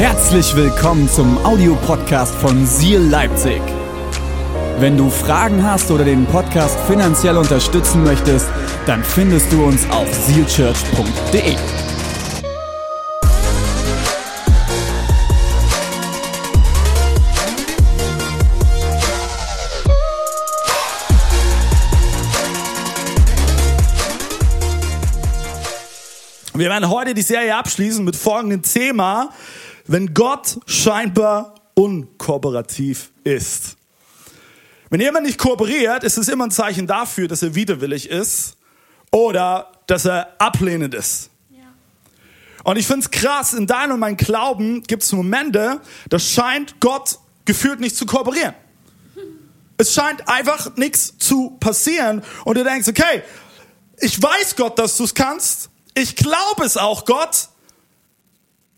Herzlich 0.00 0.56
willkommen 0.56 1.10
zum 1.10 1.36
Audiopodcast 1.44 2.34
von 2.36 2.64
Seal 2.66 3.02
Leipzig. 3.02 3.60
Wenn 4.78 4.96
du 4.96 5.10
Fragen 5.10 5.62
hast 5.62 5.90
oder 5.90 6.06
den 6.06 6.24
Podcast 6.24 6.80
finanziell 6.88 7.36
unterstützen 7.36 8.02
möchtest, 8.02 8.48
dann 8.86 9.04
findest 9.04 9.52
du 9.52 9.62
uns 9.62 9.86
auf 9.90 10.10
sealchurch.de. 10.10 11.54
Wir 26.54 26.68
werden 26.70 26.88
heute 26.88 27.12
die 27.12 27.20
Serie 27.20 27.54
abschließen 27.54 28.02
mit 28.02 28.16
folgendem 28.16 28.62
Thema, 28.62 29.30
wenn 29.90 30.14
Gott 30.14 30.60
scheinbar 30.66 31.56
unkooperativ 31.74 33.10
ist. 33.24 33.76
Wenn 34.88 35.00
jemand 35.00 35.26
nicht 35.26 35.36
kooperiert, 35.36 36.04
ist 36.04 36.16
es 36.16 36.28
immer 36.28 36.44
ein 36.44 36.52
Zeichen 36.52 36.86
dafür, 36.86 37.26
dass 37.26 37.42
er 37.42 37.56
widerwillig 37.56 38.08
ist 38.08 38.56
oder 39.10 39.72
dass 39.88 40.04
er 40.04 40.36
ablehnend 40.38 40.94
ist. 40.94 41.30
Und 42.62 42.76
ich 42.76 42.86
finde 42.86 43.00
es 43.00 43.10
krass, 43.10 43.52
in 43.52 43.66
deinem 43.66 43.94
und 43.94 44.00
meinem 44.00 44.16
Glauben 44.16 44.84
gibt 44.84 45.02
es 45.02 45.10
Momente, 45.10 45.80
da 46.08 46.18
scheint 46.20 46.78
Gott 46.78 47.18
gefühlt 47.44 47.80
nicht 47.80 47.96
zu 47.96 48.06
kooperieren. 48.06 48.54
Es 49.76 49.92
scheint 49.92 50.28
einfach 50.28 50.76
nichts 50.76 51.18
zu 51.18 51.56
passieren 51.58 52.22
und 52.44 52.56
du 52.56 52.62
denkst, 52.62 52.86
okay, 52.86 53.22
ich 53.98 54.22
weiß 54.22 54.54
Gott, 54.54 54.78
dass 54.78 54.96
du 54.98 55.04
es 55.04 55.14
kannst, 55.14 55.70
ich 55.94 56.14
glaube 56.14 56.64
es 56.64 56.76
auch, 56.76 57.04
Gott. 57.06 57.48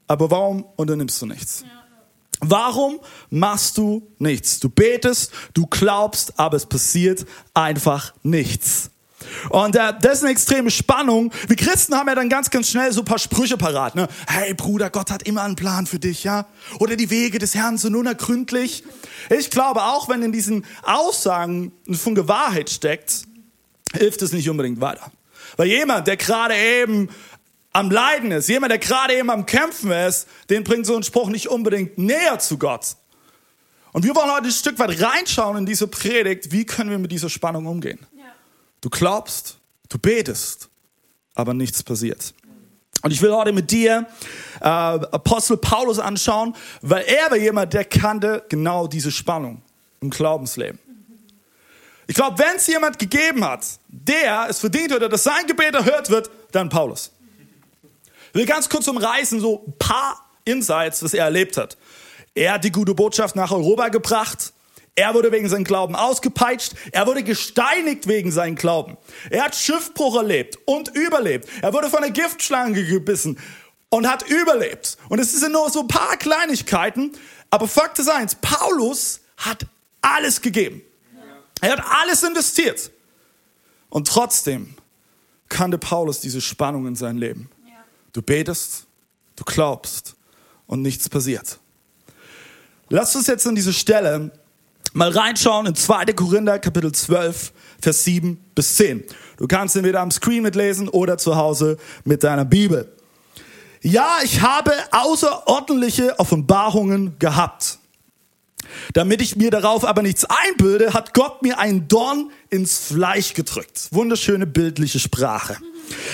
Aber 0.07 0.31
warum 0.31 0.65
unternimmst 0.77 1.21
du 1.23 1.27
nichts? 1.27 1.65
Warum 2.41 2.99
machst 3.31 3.79
du 3.79 4.09
nichts? 4.19 4.59
Du 4.59 4.69
betest, 4.69 5.33
du 5.55 5.67
glaubst, 5.67 6.39
aber 6.39 6.57
es 6.57 6.67
passiert 6.67 7.25
einfach 7.55 8.13
nichts. 8.25 8.91
Und 9.51 9.77
äh, 9.77 9.93
das 10.01 10.19
ist 10.19 10.23
eine 10.25 10.33
extreme 10.33 10.71
Spannung. 10.71 11.33
Wir 11.47 11.57
Christen 11.57 11.95
haben 11.95 12.09
ja 12.09 12.15
dann 12.15 12.29
ganz, 12.29 12.51
ganz 12.51 12.69
schnell 12.69 12.93
so 12.93 13.03
ein 13.03 13.05
paar 13.05 13.21
Sprüche 13.21 13.57
parat. 13.57 13.95
Ne? 13.95 14.09
Hey 14.27 14.55
Bruder, 14.55 14.91
Gott 14.91 15.11
hat 15.11 15.23
immer 15.23 15.43
einen 15.43 15.57
Plan 15.57 15.87
für 15.87 15.99
dich, 15.99 16.25
ja? 16.25 16.47
Oder 16.81 16.97
die 16.97 17.11
Wege 17.11 17.39
des 17.39 17.55
Herrn 17.55 17.79
sind 17.79 17.95
unergründlich. 17.95 18.85
Ich 19.31 19.51
glaube, 19.51 19.85
auch 19.85 20.09
wenn 20.09 20.23
in 20.23 20.33
diesen 20.33 20.65
Aussagen 20.83 21.73
ein 21.89 21.95
Funke 21.95 22.29
Wahrheit 22.29 22.71
steckt, 22.71 23.23
hilft 23.95 24.23
es 24.23 24.33
nicht 24.33 24.49
unbedingt 24.49 24.81
weiter. 24.81 25.11
Weil 25.57 25.69
jemand, 25.69 26.07
der 26.07 26.17
gerade 26.17 26.55
eben 26.57 27.09
am 27.73 27.91
Leiden 27.91 28.31
ist, 28.33 28.49
jemand, 28.49 28.71
der 28.71 28.79
gerade 28.79 29.15
eben 29.15 29.31
am 29.31 29.47
Kämpfen 29.47 29.91
ist, 29.91 30.29
den 30.51 30.65
bringt 30.65 30.87
so 30.87 30.97
ein 30.97 31.03
Spruch 31.03 31.29
nicht 31.29 31.49
unbedingt 31.49 31.99
näher 31.99 32.39
zu 32.39 32.59
Gott. 32.59 32.97
Und 33.93 34.05
wir 34.05 34.15
wollen 34.15 34.31
heute 34.31 34.47
ein 34.47 34.53
Stück 34.53 34.79
weit 34.79 35.01
reinschauen 35.01 35.59
in 35.59 35.67
diese 35.67 35.87
Predigt, 35.87 36.53
wie 36.53 36.65
können 36.65 36.91
wir 36.91 36.99
mit 36.99 37.13
dieser 37.13 37.29
Spannung 37.29 37.67
umgehen. 37.67 37.99
Ja. 38.17 38.25
Du 38.81 38.91
glaubst, 38.91 39.59
du 39.89 39.99
betest, 39.99 40.69
aber 41.35 41.55
nichts 41.55 41.83
passiert. 41.83 42.35
Und 43.03 43.11
ich 43.11 43.21
will 43.21 43.33
heute 43.33 43.53
mit 43.53 43.71
dir 43.71 44.07
äh, 44.61 44.65
Apostel 44.65 45.57
Paulus 45.57 45.99
anschauen, 45.99 46.55
weil 46.83 47.05
er 47.05 47.31
war 47.31 47.37
jemand, 47.37 47.73
der 47.73 47.85
kannte 47.85 48.45
genau 48.49 48.87
diese 48.87 49.11
Spannung 49.11 49.61
im 50.01 50.11
Glaubensleben. 50.11 50.79
Ich 52.07 52.15
glaube, 52.15 52.39
wenn 52.39 52.57
es 52.57 52.67
jemand 52.67 52.99
gegeben 52.99 53.45
hat, 53.45 53.67
der 53.89 54.47
es 54.49 54.59
verdient 54.59 54.93
hat, 54.93 55.13
dass 55.13 55.25
sein 55.25 55.47
Gebet 55.47 55.75
erhört 55.75 56.11
wird, 56.11 56.31
dann 56.53 56.69
Paulus. 56.69 57.11
Ich 58.33 58.39
will 58.39 58.47
ganz 58.47 58.71
kurz 58.71 58.89
umreißen, 58.89 59.41
so 59.41 59.63
ein 59.67 59.75
paar 59.79 60.31
Insights, 60.47 61.03
was 61.03 61.13
er 61.13 61.25
erlebt 61.25 61.59
hat. 61.59 61.77
Er 62.35 62.55
hat 62.55 62.65
die 62.65 62.73
gute 62.73 62.95
Botschaft 62.95 63.37
nach 63.37 63.53
Europa 63.53 63.89
gebracht. 63.89 64.55
Er 64.95 65.13
wurde 65.13 65.31
wegen 65.33 65.51
seinem 65.51 65.65
Glauben 65.65 65.95
ausgepeitscht. 65.95 66.73
Er 66.93 67.07
wurde 67.07 67.23
gesteinigt 67.23 68.07
wegen 68.09 68.33
seinem 68.33 68.57
Glauben. 68.57 68.97
Er 69.29 69.45
hat 69.45 69.55
Schiffbruch 69.55 70.17
erlebt 70.17 70.59
und 70.65 70.89
überlebt. 70.95 71.47
Er 71.61 71.75
wurde 71.75 71.91
von 71.91 72.03
einer 72.03 72.11
Giftschlange 72.11 72.85
gebissen 72.87 73.39
und 73.91 74.09
hat 74.09 74.27
überlebt. 74.29 74.97
Und 75.11 75.19
es 75.19 75.33
sind 75.33 75.53
nur 75.53 75.69
so 75.69 75.81
ein 75.81 75.89
paar 75.89 76.17
Kleinigkeiten. 76.17 77.13
Aber 77.51 77.69
Fakt 77.69 77.99
ist 77.99 78.09
eins, 78.09 78.35
Paulus 78.37 79.21
hat 79.37 79.67
alles 80.01 80.41
gegeben. 80.41 80.81
Er 81.61 81.73
hat 81.73 81.85
alles 82.01 82.23
investiert. 82.23 82.91
Und 83.91 84.09
trotzdem 84.09 84.75
kannte 85.51 85.77
Paulus 85.77 86.21
diese 86.21 86.41
Spannung 86.41 86.87
in 86.87 86.97
sein 86.97 87.19
Leben. 87.19 87.51
Du 88.13 88.21
betest, 88.21 88.87
du 89.37 89.45
glaubst 89.45 90.15
und 90.67 90.83
nichts 90.83 91.09
passiert. 91.09 91.59
Lass 92.89 93.17
uns 93.17 93.27
jetzt 93.27 93.47
an 93.47 93.55
diese 93.55 93.73
Stelle 93.73 94.31
mal 94.93 95.11
reinschauen 95.11 95.67
in 95.67 95.75
2. 95.75 96.07
Korinther 96.13 96.59
Kapitel 96.59 96.93
12, 96.93 97.53
Vers 97.81 98.05
7 98.05 98.39
bis 98.55 98.77
10. 98.77 99.03
Du 99.39 99.47
kannst 99.47 99.77
entweder 99.77 100.01
am 100.01 100.11
Screen 100.11 100.43
mitlesen 100.43 100.89
oder 100.89 101.17
zu 101.17 101.37
Hause 101.37 101.79
mit 102.05 102.23
deiner 102.23 102.45
Bibel. 102.45 102.93
Ja, 103.81 104.19
ich 104.23 104.43
habe 104.43 104.73
außerordentliche 104.91 106.19
Offenbarungen 106.19 107.19
gehabt. 107.19 107.79
Damit 108.93 109.23
ich 109.23 109.37
mir 109.37 109.51
darauf 109.51 109.85
aber 109.85 110.03
nichts 110.03 110.25
einbilde, 110.25 110.93
hat 110.93 111.15
Gott 111.15 111.43
mir 111.43 111.59
einen 111.59 111.89
Dorn 111.89 112.31
ins 112.51 112.79
Fleisch 112.79 113.35
gedrückt. 113.35 113.89
Wunderschöne 113.91 114.47
bildliche 114.47 115.01
Sprache. 115.01 115.57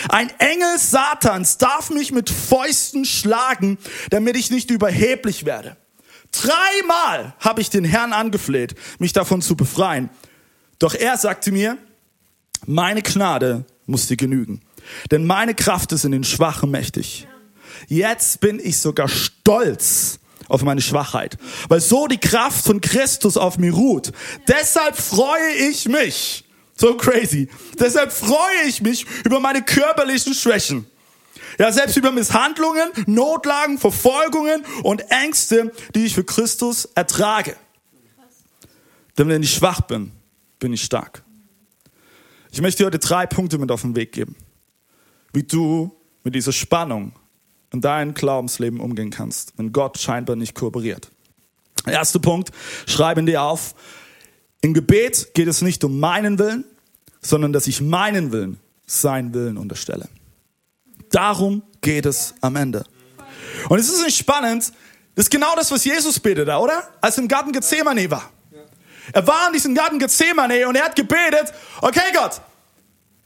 Ein 0.09 0.31
Engel 0.39 0.79
Satans 0.79 1.59
darf 1.59 1.91
mich 1.91 2.13
mit 2.13 2.31
Fäusten 2.31 3.05
schlagen, 3.05 3.79
damit 4.11 4.37
ich 4.37 4.51
nicht 4.51 4.71
überheblich 4.71 5.45
werde. 5.45 5.77
Dreimal 6.33 7.35
habe 7.41 7.61
ich 7.61 7.71
den 7.71 7.85
Herrn 7.85 8.13
angefleht, 8.13 8.75
mich 8.99 9.13
davon 9.13 9.43
zu 9.43 9.57
befreien. 9.57 10.11
Doch 10.79 10.95
er 10.95 11.17
sagte 11.17 11.53
mir, 11.53 11.79
meine 12.67 13.03
Gnade 13.03 13.65
muss 13.87 14.07
dir 14.07 14.17
genügen, 14.17 14.61
denn 15.11 15.25
meine 15.25 15.55
Kraft 15.55 15.93
ist 15.93 16.05
in 16.05 16.13
den 16.13 16.25
Schwachen 16.25 16.71
mächtig. 16.71 17.27
Jetzt 17.87 18.41
bin 18.41 18.61
ich 18.63 18.79
sogar 18.79 19.09
stolz, 19.09 20.19
auf 20.49 20.63
meine 20.63 20.81
Schwachheit, 20.81 21.37
weil 21.69 21.81
so 21.81 22.07
die 22.07 22.19
Kraft 22.19 22.65
von 22.65 22.81
Christus 22.81 23.37
auf 23.37 23.59
mir 23.59 23.73
ruht. 23.73 24.13
Deshalb 24.49 24.97
freue 24.97 25.53
ich 25.69 25.87
mich. 25.89 26.45
So 26.79 26.97
crazy. 26.97 27.49
Deshalb 27.79 28.13
freue 28.13 28.67
ich 28.67 28.81
mich 28.81 29.05
über 29.25 29.41
meine 29.41 29.63
körperlichen 29.63 30.33
Schwächen. 30.33 30.87
Ja, 31.59 31.73
selbst 31.73 31.97
über 31.97 32.13
Misshandlungen, 32.13 32.91
Notlagen, 33.07 33.79
Verfolgungen 33.79 34.65
und 34.85 35.01
Ängste, 35.11 35.73
die 35.95 36.07
ich 36.07 36.15
für 36.15 36.23
Christus 36.23 36.85
ertrage. 36.95 37.57
Denn 39.17 39.29
wenn 39.29 39.43
ich 39.43 39.53
schwach 39.53 39.81
bin, 39.81 40.13
bin 40.61 40.73
ich 40.73 40.85
stark. 40.85 41.25
Ich 42.53 42.61
möchte 42.61 42.83
dir 42.83 42.87
heute 42.87 43.01
drei 43.01 43.27
Punkte 43.27 43.59
mit 43.59 43.73
auf 43.73 43.83
den 43.83 43.97
Weg 43.97 44.13
geben, 44.13 44.37
wie 45.33 45.43
du 45.43 45.97
mit 46.23 46.37
dieser 46.37 46.53
Spannung 46.53 47.13
in 47.73 47.81
dein 47.81 48.15
Glaubensleben 48.15 48.79
umgehen 48.79 49.11
kannst, 49.11 49.53
wenn 49.57 49.73
Gott 49.73 49.99
scheinbar 49.99 50.37
nicht 50.37 50.55
kooperiert. 50.55 51.11
Erster 51.87 52.21
Punkt, 52.21 52.51
schreibe 52.87 53.21
ihn 53.21 53.27
dir 53.27 53.43
auf. 53.43 53.75
Im 54.61 54.75
Gebet 54.75 55.35
geht 55.35 55.49
es 55.49 55.63
nicht 55.63 55.85
um 55.85 56.01
meinen 56.01 56.39
Willen, 56.39 56.65
sondern 57.21 57.53
dass 57.53 57.67
ich 57.67 57.81
meinen 57.81 58.33
Willen 58.33 58.59
seinen 58.87 59.35
Willen 59.35 59.57
unterstelle. 59.57 60.09
Darum 61.11 61.63
geht 61.81 62.07
es 62.07 62.35
am 62.41 62.57
Ende. 62.57 62.85
Und 63.69 63.79
es 63.79 63.89
ist 63.89 64.03
nicht 64.03 64.17
spannend, 64.17 64.73
das 65.15 65.25
ist 65.25 65.31
genau 65.31 65.55
das, 65.57 65.71
was 65.71 65.85
Jesus 65.85 66.21
betete, 66.21 66.57
oder? 66.57 66.89
Als 67.01 67.17
er 67.17 67.23
im 67.23 67.29
Garten 67.29 67.53
Gethsemane 67.53 68.11
war. 68.11 68.31
Er 69.13 69.27
war 69.27 69.47
in 69.49 69.53
diesem 69.55 69.75
Garten 69.75 69.99
Gethsemane 69.99 70.69
und 70.69 70.77
er 70.77 70.85
hat 70.85 70.97
gebetet, 70.97 71.53
okay 71.81 72.13
Gott, 72.15 72.41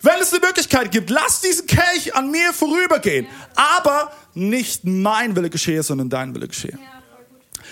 wenn 0.01 0.21
es 0.21 0.33
eine 0.33 0.45
Möglichkeit 0.45 0.91
gibt, 0.91 1.11
lass 1.11 1.41
diesen 1.41 1.67
Kelch 1.67 2.15
an 2.15 2.31
mir 2.31 2.53
vorübergehen. 2.53 3.27
Aber 3.55 4.13
nicht 4.35 4.85
mein 4.85 5.37
Wille 5.37 5.51
geschehe, 5.51 5.83
sondern 5.83 6.09
dein 6.09 6.35
Wille 6.35 6.49
geschehe. 6.49 6.79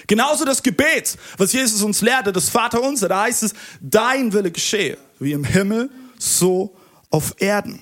Genauso 0.07 0.45
das 0.45 0.63
Gebet, 0.63 1.17
was 1.37 1.53
Jesus 1.53 1.83
uns 1.83 2.01
lehrte, 2.01 2.33
das 2.33 2.49
Vaterunser, 2.49 3.09
da 3.09 3.23
heißt 3.23 3.43
es, 3.43 3.55
dein 3.81 4.33
Wille 4.33 4.51
geschehe, 4.51 4.99
wie 5.19 5.33
im 5.33 5.45
Himmel, 5.45 5.91
so 6.19 6.77
auf 7.11 7.35
Erden. 7.39 7.81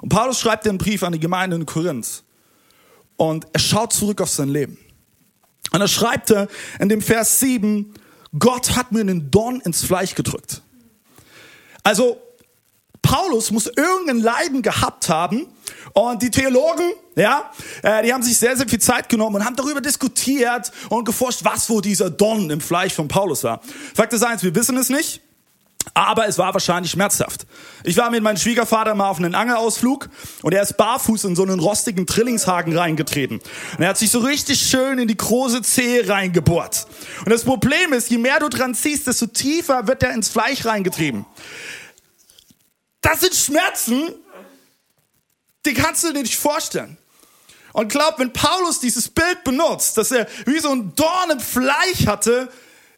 Und 0.00 0.08
Paulus 0.08 0.40
schreibt 0.40 0.66
den 0.66 0.78
Brief 0.78 1.02
an 1.02 1.12
die 1.12 1.20
Gemeinde 1.20 1.56
in 1.56 1.66
Korinth 1.66 2.22
und 3.16 3.46
er 3.52 3.60
schaut 3.60 3.92
zurück 3.92 4.20
auf 4.20 4.30
sein 4.30 4.48
Leben. 4.48 4.78
Und 5.72 5.80
er 5.80 5.88
schreibt 5.88 6.32
in 6.78 6.88
dem 6.88 7.02
Vers 7.02 7.38
7, 7.40 7.92
Gott 8.38 8.76
hat 8.76 8.92
mir 8.92 9.00
einen 9.00 9.30
Dorn 9.30 9.60
ins 9.60 9.84
Fleisch 9.84 10.14
gedrückt. 10.14 10.62
Also 11.82 12.20
Paulus 13.10 13.50
muss 13.50 13.66
irgendein 13.66 14.20
Leiden 14.20 14.62
gehabt 14.62 15.08
haben. 15.08 15.48
Und 15.94 16.22
die 16.22 16.30
Theologen, 16.30 16.92
ja, 17.16 17.50
äh, 17.82 18.04
die 18.04 18.12
haben 18.12 18.22
sich 18.22 18.38
sehr, 18.38 18.56
sehr 18.56 18.68
viel 18.68 18.78
Zeit 18.78 19.08
genommen 19.08 19.36
und 19.36 19.44
haben 19.44 19.56
darüber 19.56 19.80
diskutiert 19.80 20.70
und 20.88 21.04
geforscht, 21.04 21.40
was 21.42 21.68
wo 21.68 21.80
dieser 21.80 22.08
Don 22.08 22.48
im 22.50 22.60
Fleisch 22.60 22.94
von 22.94 23.08
Paulus 23.08 23.42
war. 23.42 23.60
Fakt 23.94 24.12
ist 24.12 24.22
eins, 24.22 24.44
wir 24.44 24.54
wissen 24.54 24.76
es 24.76 24.90
nicht. 24.90 25.20
Aber 25.94 26.28
es 26.28 26.36
war 26.38 26.52
wahrscheinlich 26.52 26.92
schmerzhaft. 26.92 27.46
Ich 27.84 27.96
war 27.96 28.10
mit 28.10 28.22
meinem 28.22 28.36
Schwiegervater 28.36 28.94
mal 28.94 29.08
auf 29.08 29.16
einen 29.16 29.34
Angelausflug 29.34 30.10
und 30.42 30.52
er 30.52 30.62
ist 30.62 30.76
barfuß 30.76 31.24
in 31.24 31.34
so 31.34 31.42
einen 31.42 31.58
rostigen 31.58 32.06
Trillingshaken 32.06 32.76
reingetreten. 32.76 33.40
Und 33.76 33.82
er 33.82 33.88
hat 33.88 33.98
sich 33.98 34.10
so 34.10 34.18
richtig 34.20 34.60
schön 34.60 34.98
in 34.98 35.08
die 35.08 35.16
große 35.16 35.62
Zehe 35.62 36.06
reingebohrt. 36.06 36.86
Und 37.24 37.30
das 37.30 37.44
Problem 37.44 37.94
ist, 37.94 38.10
je 38.10 38.18
mehr 38.18 38.38
du 38.38 38.50
dran 38.50 38.74
ziehst, 38.74 39.06
desto 39.06 39.26
tiefer 39.26 39.88
wird 39.88 40.02
er 40.02 40.12
ins 40.12 40.28
Fleisch 40.28 40.66
reingetrieben. 40.66 41.24
Das 43.00 43.20
sind 43.20 43.34
Schmerzen, 43.34 44.14
die 45.66 45.74
kannst 45.74 46.04
du 46.04 46.12
dir 46.12 46.22
nicht 46.22 46.36
vorstellen. 46.36 46.96
Und 47.72 47.90
glaub, 47.90 48.18
wenn 48.18 48.32
Paulus 48.32 48.80
dieses 48.80 49.08
Bild 49.08 49.44
benutzt, 49.44 49.96
dass 49.96 50.10
er 50.10 50.26
wie 50.46 50.58
so 50.58 50.70
ein 50.70 50.94
Dorn 50.94 51.30
im 51.30 51.40
Fleisch 51.40 52.06
hatte, 52.06 52.50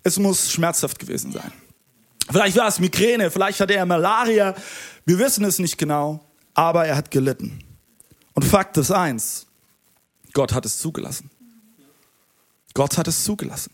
es 0.03 0.19
muss 0.19 0.51
schmerzhaft 0.51 0.99
gewesen 0.99 1.33
sein. 1.33 1.53
Vielleicht 2.31 2.57
war 2.57 2.69
es 2.69 2.79
Migräne, 2.79 3.31
vielleicht 3.31 3.61
hatte 3.61 3.75
er 3.75 3.85
Malaria. 3.85 4.55
Wir 5.05 5.19
wissen 5.19 5.45
es 5.45 5.59
nicht 5.59 5.77
genau, 5.77 6.25
aber 6.55 6.87
er 6.87 6.97
hat 6.97 7.11
gelitten. 7.11 7.63
Und 8.35 8.45
Fakt 8.45 8.77
ist 8.79 8.91
eins, 8.91 9.47
Gott 10.33 10.55
hat 10.55 10.65
es 10.65 10.79
zugelassen. 10.79 11.31
Gott 12.75 12.97
hat 12.97 13.07
es 13.07 13.25
zugelassen. 13.25 13.73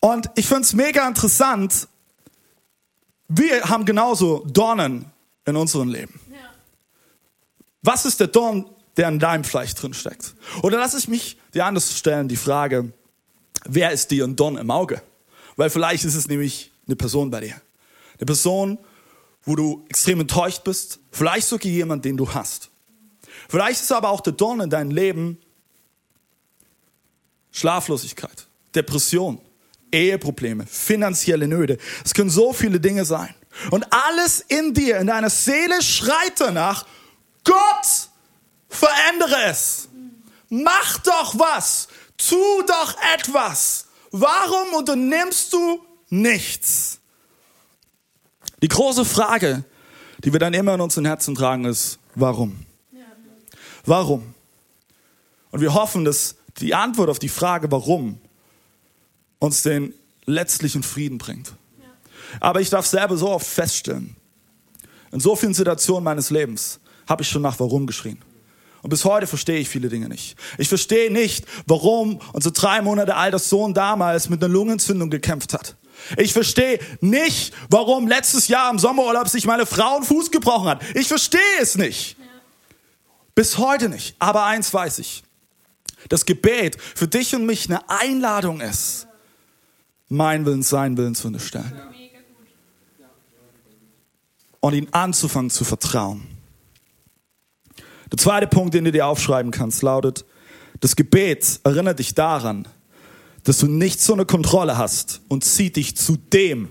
Und 0.00 0.28
ich 0.34 0.46
finde 0.46 0.62
es 0.62 0.72
mega 0.72 1.06
interessant, 1.06 1.88
wir 3.28 3.64
haben 3.64 3.84
genauso 3.84 4.44
Dornen 4.46 5.10
in 5.44 5.56
unserem 5.56 5.88
Leben. 5.88 6.20
Was 7.82 8.04
ist 8.04 8.18
der 8.18 8.26
Dorn, 8.26 8.68
der 8.96 9.08
in 9.08 9.18
deinem 9.18 9.44
Fleisch 9.44 9.74
drin 9.74 9.94
steckt? 9.94 10.34
Oder 10.62 10.78
lass 10.78 10.94
ich 10.94 11.08
mich 11.08 11.38
dir 11.54 11.66
anders 11.66 11.96
stellen, 11.96 12.28
die 12.28 12.36
Frage, 12.36 12.92
wer 13.64 13.92
ist 13.92 14.10
dir 14.10 14.24
ein 14.24 14.34
Dorn 14.34 14.56
im 14.56 14.70
Auge? 14.70 15.02
Weil 15.56 15.70
vielleicht 15.70 16.04
ist 16.04 16.14
es 16.14 16.28
nämlich 16.28 16.72
eine 16.86 16.96
Person 16.96 17.30
bei 17.30 17.40
dir. 17.40 17.60
Eine 18.18 18.26
Person, 18.26 18.78
wo 19.44 19.54
du 19.54 19.84
extrem 19.88 20.20
enttäuscht 20.20 20.64
bist. 20.64 20.98
Vielleicht 21.12 21.46
sogar 21.46 21.70
jemand, 21.70 22.04
den 22.04 22.16
du 22.16 22.32
hast. 22.32 22.70
Vielleicht 23.48 23.80
ist 23.80 23.92
aber 23.92 24.10
auch 24.10 24.20
der 24.20 24.32
Dorn 24.32 24.60
in 24.60 24.70
deinem 24.70 24.90
Leben 24.90 25.38
Schlaflosigkeit, 27.52 28.48
Depression, 28.74 29.40
Eheprobleme, 29.96 30.66
finanzielle 30.66 31.48
Nöte. 31.48 31.78
Es 32.04 32.14
können 32.14 32.30
so 32.30 32.52
viele 32.52 32.80
Dinge 32.80 33.04
sein. 33.04 33.34
Und 33.70 33.86
alles 33.90 34.40
in 34.40 34.74
dir, 34.74 34.98
in 34.98 35.06
deiner 35.06 35.30
Seele 35.30 35.80
schreit 35.82 36.38
danach, 36.38 36.86
Gott, 37.44 38.08
verändere 38.68 39.50
es. 39.50 39.88
Mach 40.48 40.98
doch 40.98 41.38
was. 41.38 41.88
Tu 42.16 42.36
doch 42.66 42.96
etwas. 43.14 43.86
Warum 44.10 44.74
unternimmst 44.74 45.52
du 45.52 45.84
nichts? 46.08 47.00
Die 48.62 48.68
große 48.68 49.04
Frage, 49.04 49.64
die 50.24 50.32
wir 50.32 50.40
dann 50.40 50.54
immer 50.54 50.74
in 50.74 50.80
unseren 50.80 51.04
Herzen 51.04 51.34
tragen, 51.34 51.64
ist, 51.64 51.98
warum? 52.14 52.66
Warum? 53.84 54.34
Und 55.50 55.60
wir 55.60 55.74
hoffen, 55.74 56.04
dass 56.04 56.36
die 56.58 56.74
Antwort 56.74 57.08
auf 57.08 57.18
die 57.18 57.28
Frage, 57.28 57.70
warum, 57.70 58.20
uns 59.38 59.62
den 59.62 59.94
letztlichen 60.26 60.82
Frieden 60.82 61.18
bringt. 61.18 61.52
Aber 62.40 62.60
ich 62.60 62.70
darf 62.70 62.86
selber 62.86 63.16
so 63.16 63.30
oft 63.30 63.46
feststellen, 63.46 64.16
in 65.12 65.20
so 65.20 65.36
vielen 65.36 65.54
Situationen 65.54 66.04
meines 66.04 66.30
Lebens, 66.30 66.80
habe 67.08 67.22
ich 67.22 67.28
schon 67.28 67.42
nach 67.42 67.58
Warum 67.60 67.86
geschrien. 67.86 68.18
Und 68.82 68.90
bis 68.90 69.04
heute 69.04 69.26
verstehe 69.26 69.58
ich 69.58 69.68
viele 69.68 69.88
Dinge 69.88 70.08
nicht. 70.08 70.36
Ich 70.58 70.68
verstehe 70.68 71.10
nicht, 71.10 71.44
warum 71.66 72.20
unser 72.32 72.50
drei 72.50 72.82
Monate 72.82 73.16
alter 73.16 73.38
Sohn 73.38 73.74
damals 73.74 74.28
mit 74.28 74.42
einer 74.42 74.52
Lungenentzündung 74.52 75.10
gekämpft 75.10 75.54
hat. 75.54 75.76
Ich 76.16 76.32
verstehe 76.32 76.78
nicht, 77.00 77.52
warum 77.70 78.06
letztes 78.06 78.48
Jahr 78.48 78.70
im 78.70 78.78
Sommerurlaub 78.78 79.28
sich 79.28 79.46
meine 79.46 79.66
Frau 79.66 79.96
einen 79.96 80.04
Fuß 80.04 80.30
gebrochen 80.30 80.68
hat. 80.68 80.82
Ich 80.94 81.08
verstehe 81.08 81.40
es 81.60 81.76
nicht. 81.76 82.16
Bis 83.34 83.58
heute 83.58 83.88
nicht. 83.88 84.14
Aber 84.18 84.44
eins 84.44 84.72
weiß 84.72 84.98
ich. 84.98 85.22
Das 86.08 86.24
Gebet 86.24 86.76
für 86.94 87.08
dich 87.08 87.34
und 87.34 87.46
mich 87.46 87.68
eine 87.68 87.88
Einladung 87.90 88.60
ist, 88.60 89.05
mein 90.08 90.46
Willen, 90.46 90.62
sein 90.62 90.96
Willen 90.96 91.14
zu 91.14 91.28
unterstellen. 91.28 91.72
Und 94.60 94.74
ihn 94.74 94.88
anzufangen 94.90 95.50
zu 95.50 95.64
vertrauen. 95.64 96.26
Der 98.10 98.18
zweite 98.18 98.46
Punkt, 98.46 98.74
den 98.74 98.84
du 98.84 98.92
dir 98.92 99.06
aufschreiben 99.06 99.50
kannst, 99.50 99.82
lautet, 99.82 100.24
das 100.80 100.96
Gebet 100.96 101.60
erinnert 101.64 101.98
dich 101.98 102.14
daran, 102.14 102.68
dass 103.44 103.58
du 103.58 103.66
nichts 103.66 104.08
unter 104.10 104.24
Kontrolle 104.24 104.76
hast 104.76 105.20
und 105.28 105.44
zieht 105.44 105.76
dich 105.76 105.96
zu 105.96 106.16
dem, 106.16 106.70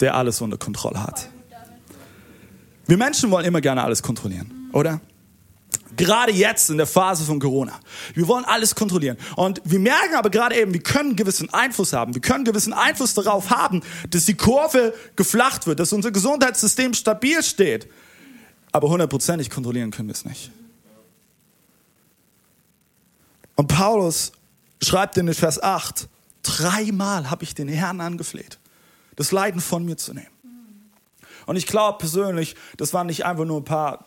der 0.00 0.14
alles 0.14 0.40
unter 0.40 0.58
Kontrolle 0.58 1.02
hat. 1.02 1.28
Wir 2.86 2.96
Menschen 2.96 3.30
wollen 3.30 3.44
immer 3.44 3.60
gerne 3.60 3.82
alles 3.82 4.02
kontrollieren, 4.02 4.70
oder? 4.72 5.00
Gerade 5.96 6.32
jetzt 6.32 6.70
in 6.70 6.76
der 6.76 6.86
Phase 6.86 7.24
von 7.24 7.38
Corona. 7.40 7.78
Wir 8.14 8.28
wollen 8.28 8.44
alles 8.44 8.74
kontrollieren. 8.74 9.16
Und 9.36 9.60
wir 9.64 9.78
merken 9.78 10.14
aber 10.14 10.30
gerade 10.30 10.54
eben, 10.56 10.72
wir 10.72 10.82
können 10.82 11.16
gewissen 11.16 11.52
Einfluss 11.52 11.92
haben. 11.92 12.14
Wir 12.14 12.20
können 12.20 12.44
gewissen 12.44 12.72
Einfluss 12.72 13.14
darauf 13.14 13.50
haben, 13.50 13.82
dass 14.10 14.26
die 14.26 14.34
Kurve 14.34 14.94
geflacht 15.16 15.66
wird, 15.66 15.80
dass 15.80 15.92
unser 15.92 16.10
Gesundheitssystem 16.10 16.94
stabil 16.94 17.42
steht. 17.42 17.88
Aber 18.72 18.88
hundertprozentig 18.88 19.50
kontrollieren 19.50 19.90
können 19.90 20.08
wir 20.08 20.14
es 20.14 20.24
nicht. 20.24 20.50
Und 23.54 23.68
Paulus 23.68 24.32
schreibt 24.82 25.16
in 25.16 25.32
Vers 25.32 25.62
8, 25.62 26.08
dreimal 26.42 27.30
habe 27.30 27.42
ich 27.44 27.54
den 27.54 27.68
Herrn 27.68 28.00
angefleht, 28.00 28.58
das 29.16 29.32
Leiden 29.32 29.60
von 29.60 29.84
mir 29.84 29.96
zu 29.96 30.12
nehmen. 30.12 30.28
Und 31.46 31.56
ich 31.56 31.66
glaube 31.66 31.98
persönlich, 31.98 32.56
das 32.76 32.92
waren 32.92 33.06
nicht 33.06 33.24
einfach 33.24 33.44
nur 33.44 33.60
ein 33.60 33.64
paar, 33.64 34.04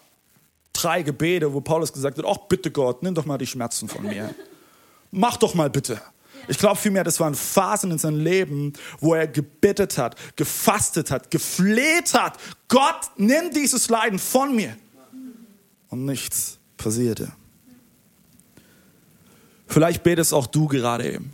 drei 0.82 1.04
Gebete, 1.04 1.54
wo 1.54 1.62
Paulus 1.62 1.92
gesagt 1.92 2.18
hat, 2.18 2.26
ach 2.26 2.38
bitte 2.48 2.72
Gott, 2.72 3.04
nimm 3.04 3.14
doch 3.14 3.26
mal 3.26 3.38
die 3.38 3.48
Schmerzen 3.48 3.88
von 3.88 4.04
mir. 4.04 4.34
Mach 5.12 5.38
doch 5.38 5.56
mal 5.56 5.70
bitte. 5.70 6.00
Ich 6.48 6.58
glaube 6.58 6.76
vielmehr, 6.76 7.04
das 7.04 7.20
waren 7.20 7.36
Phasen 7.36 7.92
in 7.92 7.98
seinem 7.98 8.20
Leben, 8.20 8.74
wo 9.00 9.14
er 9.14 9.28
gebittet 9.28 9.98
hat, 9.98 10.16
gefastet 10.36 11.12
hat, 11.12 11.32
gefleht 11.32 12.14
hat. 12.14 12.40
Gott, 12.68 13.12
nimm 13.18 13.52
dieses 13.54 13.90
Leiden 13.90 14.20
von 14.20 14.56
mir. 14.56 14.76
Und 15.90 16.06
nichts 16.06 16.60
passierte. 16.78 17.32
Vielleicht 19.68 20.04
betest 20.04 20.34
auch 20.34 20.48
du 20.48 20.68
gerade 20.68 21.12
eben. 21.12 21.34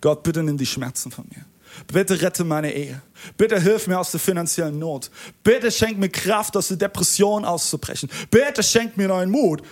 Gott, 0.00 0.22
bitte 0.22 0.42
nimm 0.42 0.56
die 0.56 0.66
Schmerzen 0.66 1.10
von 1.10 1.26
mir. 1.34 1.44
Bitte 1.86 2.20
rette 2.20 2.44
meine 2.44 2.72
Ehe. 2.72 3.02
Bitte 3.36 3.60
hilf 3.60 3.86
mir 3.86 3.98
aus 3.98 4.10
der 4.10 4.20
finanziellen 4.20 4.78
Not. 4.78 5.10
Bitte 5.42 5.70
schenk 5.70 5.98
mir 5.98 6.08
Kraft, 6.08 6.56
aus 6.56 6.68
der 6.68 6.76
Depression 6.76 7.44
auszubrechen. 7.44 8.10
Bitte 8.30 8.62
schenk 8.62 8.96
mir 8.96 9.08
neuen 9.08 9.30
Mut. 9.30 9.62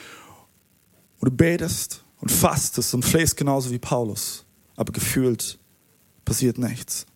Und 1.20 1.30
du 1.30 1.30
betest 1.30 2.02
und 2.20 2.30
fastest 2.30 2.94
und 2.94 3.04
flehst 3.04 3.36
genauso 3.36 3.70
wie 3.70 3.78
Paulus. 3.78 4.44
Aber 4.76 4.92
gefühlt 4.92 5.58
passiert 6.24 6.58
nichts. 6.58 7.06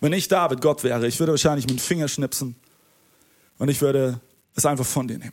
Wenn 0.00 0.12
ich 0.12 0.28
David 0.28 0.60
Gott 0.60 0.84
wäre, 0.84 1.06
ich 1.06 1.18
würde 1.18 1.32
wahrscheinlich 1.32 1.66
mit 1.66 1.78
dem 1.78 1.82
Finger 1.82 2.08
schnipsen 2.08 2.56
und 3.58 3.68
ich 3.68 3.80
würde 3.80 4.20
es 4.54 4.66
einfach 4.66 4.84
von 4.84 5.08
dir 5.08 5.18
nehmen. 5.18 5.32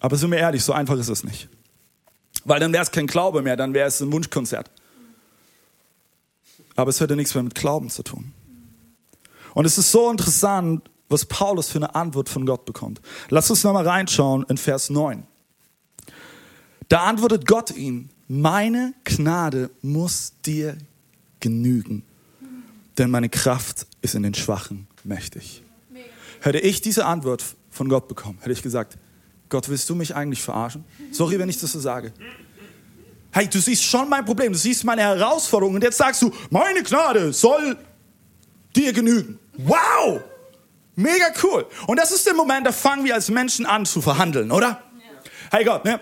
Aber 0.00 0.16
sind 0.16 0.30
wir 0.30 0.38
ehrlich, 0.38 0.62
so 0.62 0.72
einfach 0.72 0.96
ist 0.96 1.08
es 1.08 1.24
nicht. 1.24 1.48
Weil 2.44 2.60
dann 2.60 2.72
wäre 2.72 2.84
es 2.84 2.90
kein 2.92 3.06
Glaube 3.06 3.42
mehr, 3.42 3.56
dann 3.56 3.74
wäre 3.74 3.88
es 3.88 4.00
ein 4.00 4.12
Wunschkonzert. 4.12 4.70
Aber 6.78 6.90
es 6.90 7.00
hätte 7.00 7.16
nichts 7.16 7.34
mehr 7.34 7.42
mit 7.42 7.56
Glauben 7.56 7.90
zu 7.90 8.04
tun. 8.04 8.32
Und 9.52 9.64
es 9.64 9.78
ist 9.78 9.90
so 9.90 10.08
interessant, 10.12 10.88
was 11.08 11.24
Paulus 11.24 11.70
für 11.70 11.78
eine 11.78 11.96
Antwort 11.96 12.28
von 12.28 12.46
Gott 12.46 12.66
bekommt. 12.66 13.00
Lass 13.30 13.50
uns 13.50 13.64
nochmal 13.64 13.84
reinschauen 13.84 14.46
in 14.48 14.56
Vers 14.56 14.88
9. 14.88 15.26
Da 16.88 17.02
antwortet 17.02 17.48
Gott 17.48 17.76
ihm, 17.76 18.10
meine 18.28 18.94
Gnade 19.02 19.70
muss 19.82 20.34
dir 20.46 20.78
genügen, 21.40 22.04
denn 22.96 23.10
meine 23.10 23.28
Kraft 23.28 23.84
ist 24.00 24.14
in 24.14 24.22
den 24.22 24.34
Schwachen 24.34 24.86
mächtig. 25.02 25.64
Hätte 26.42 26.60
ich 26.60 26.80
diese 26.80 27.06
Antwort 27.06 27.44
von 27.70 27.88
Gott 27.88 28.06
bekommen, 28.06 28.38
hätte 28.38 28.52
ich 28.52 28.62
gesagt, 28.62 28.98
Gott, 29.48 29.68
willst 29.68 29.90
du 29.90 29.96
mich 29.96 30.14
eigentlich 30.14 30.42
verarschen? 30.42 30.84
Sorry, 31.10 31.40
wenn 31.40 31.48
ich 31.48 31.58
das 31.58 31.72
so 31.72 31.80
sage. 31.80 32.12
Hey, 33.38 33.46
du 33.46 33.60
siehst 33.60 33.84
schon 33.84 34.08
mein 34.08 34.24
Problem, 34.24 34.52
du 34.52 34.58
siehst 34.58 34.82
meine 34.82 35.02
Herausforderung 35.02 35.76
und 35.76 35.84
jetzt 35.84 35.96
sagst 35.96 36.22
du, 36.22 36.32
meine 36.50 36.82
Gnade 36.82 37.32
soll 37.32 37.78
dir 38.74 38.92
genügen. 38.92 39.38
Wow! 39.58 40.22
Mega 40.96 41.26
cool. 41.44 41.64
Und 41.86 42.00
das 42.00 42.10
ist 42.10 42.26
der 42.26 42.34
Moment, 42.34 42.66
da 42.66 42.72
fangen 42.72 43.04
wir 43.04 43.14
als 43.14 43.28
Menschen 43.28 43.64
an 43.64 43.86
zu 43.86 44.02
verhandeln, 44.02 44.50
oder? 44.50 44.66
Ja. 44.66 45.56
Hey 45.56 45.64
Gott, 45.64 45.84
ne? 45.84 46.00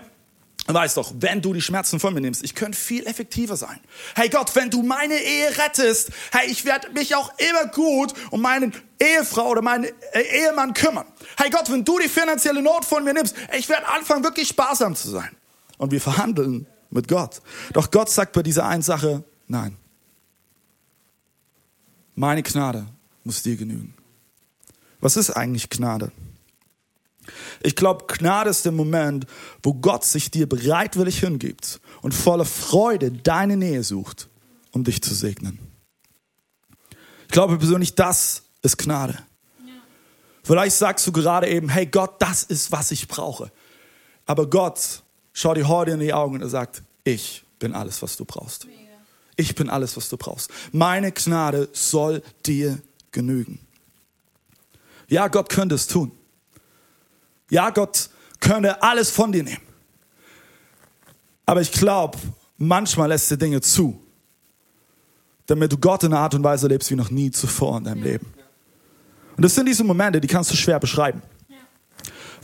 Weißt 0.65 0.97
doch, 0.97 1.13
wenn 1.19 1.39
du 1.39 1.53
die 1.53 1.61
Schmerzen 1.61 1.99
von 1.99 2.11
mir 2.15 2.21
nimmst, 2.21 2.43
ich 2.43 2.55
könnte 2.55 2.75
viel 2.75 3.05
effektiver 3.05 3.55
sein. 3.55 3.79
Hey 4.15 4.29
Gott, 4.29 4.55
wenn 4.55 4.71
du 4.71 4.81
meine 4.81 5.13
Ehe 5.13 5.55
rettest, 5.59 6.09
hey, 6.31 6.49
ich 6.49 6.65
werde 6.65 6.89
mich 6.89 7.13
auch 7.13 7.31
immer 7.37 7.71
gut 7.71 8.15
um 8.31 8.41
meine 8.41 8.71
Ehefrau 8.99 9.47
oder 9.49 9.61
meinen 9.61 9.83
äh, 9.83 10.21
Ehemann 10.21 10.73
kümmern. 10.73 11.05
Hey 11.37 11.51
Gott, 11.51 11.71
wenn 11.71 11.85
du 11.85 11.99
die 11.99 12.09
finanzielle 12.09 12.63
Not 12.63 12.83
von 12.83 13.03
mir 13.03 13.13
nimmst, 13.13 13.35
ich 13.55 13.69
werde 13.69 13.87
anfangen, 13.89 14.23
wirklich 14.23 14.47
sparsam 14.47 14.95
zu 14.95 15.11
sein. 15.11 15.29
Und 15.77 15.91
wir 15.91 16.01
verhandeln 16.01 16.65
mit 16.97 17.07
Gott. 17.07 17.41
Doch 17.73 17.91
Gott 17.91 18.09
sagt 18.09 18.33
bei 18.33 18.43
dieser 18.43 18.65
einen 18.65 18.81
Sache, 18.81 19.23
nein. 19.47 19.77
Meine 22.15 22.43
Gnade 22.43 22.87
muss 23.23 23.43
dir 23.43 23.55
genügen. 23.55 23.93
Was 24.99 25.15
ist 25.15 25.29
eigentlich 25.29 25.69
Gnade? 25.69 26.11
Ich 27.61 27.75
glaube, 27.75 28.05
Gnade 28.07 28.49
ist 28.49 28.65
der 28.65 28.71
Moment, 28.71 29.27
wo 29.61 29.73
Gott 29.73 30.03
sich 30.03 30.31
dir 30.31 30.49
bereitwillig 30.49 31.19
hingibt 31.19 31.79
und 32.01 32.13
voller 32.13 32.45
Freude 32.45 33.11
deine 33.11 33.57
Nähe 33.57 33.83
sucht, 33.83 34.29
um 34.71 34.83
dich 34.83 35.01
zu 35.03 35.13
segnen. 35.13 35.59
Ich 37.27 37.33
glaube 37.33 37.57
persönlich, 37.57 37.93
das 37.95 38.43
ist 38.61 38.77
Gnade. 38.77 39.19
Vielleicht 40.43 40.77
sagst 40.77 41.05
du 41.05 41.11
gerade 41.11 41.47
eben, 41.49 41.69
hey 41.69 41.85
Gott, 41.85 42.15
das 42.19 42.43
ist, 42.43 42.71
was 42.71 42.91
ich 42.91 43.07
brauche. 43.07 43.51
Aber 44.25 44.49
Gott 44.49 45.03
schaut 45.33 45.57
dir 45.57 45.67
heute 45.67 45.91
in 45.91 45.99
die 45.99 46.13
Augen 46.13 46.35
und 46.35 46.41
er 46.41 46.49
sagt, 46.49 46.83
ich 47.07 47.45
bin 47.59 47.73
alles, 47.73 48.01
was 48.01 48.17
du 48.17 48.25
brauchst. 48.25 48.67
Ich 49.35 49.55
bin 49.55 49.69
alles, 49.69 49.95
was 49.95 50.09
du 50.09 50.17
brauchst. 50.17 50.51
Meine 50.71 51.11
Gnade 51.11 51.69
soll 51.71 52.23
dir 52.45 52.79
genügen. 53.11 53.59
Ja, 55.07 55.27
Gott 55.27 55.49
könnte 55.49 55.75
es 55.75 55.87
tun. 55.87 56.11
Ja, 57.49 57.69
Gott 57.69 58.09
könnte 58.39 58.81
alles 58.81 59.09
von 59.09 59.31
dir 59.31 59.43
nehmen. 59.43 59.61
Aber 61.45 61.61
ich 61.61 61.71
glaube, 61.71 62.17
manchmal 62.57 63.09
lässt 63.09 63.31
er 63.31 63.37
Dinge 63.37 63.61
zu, 63.61 63.99
damit 65.45 65.71
du 65.71 65.77
Gott 65.77 66.03
in 66.03 66.11
einer 66.11 66.21
Art 66.21 66.35
und 66.35 66.43
Weise 66.43 66.67
lebst 66.67 66.91
wie 66.91 66.95
noch 66.95 67.09
nie 67.09 67.31
zuvor 67.31 67.77
in 67.77 67.85
deinem 67.85 68.03
Leben. 68.03 68.33
Und 69.37 69.43
das 69.43 69.55
sind 69.55 69.67
diese 69.67 69.83
Momente, 69.83 70.19
die 70.19 70.27
kannst 70.27 70.51
du 70.51 70.55
schwer 70.55 70.79
beschreiben. 70.79 71.21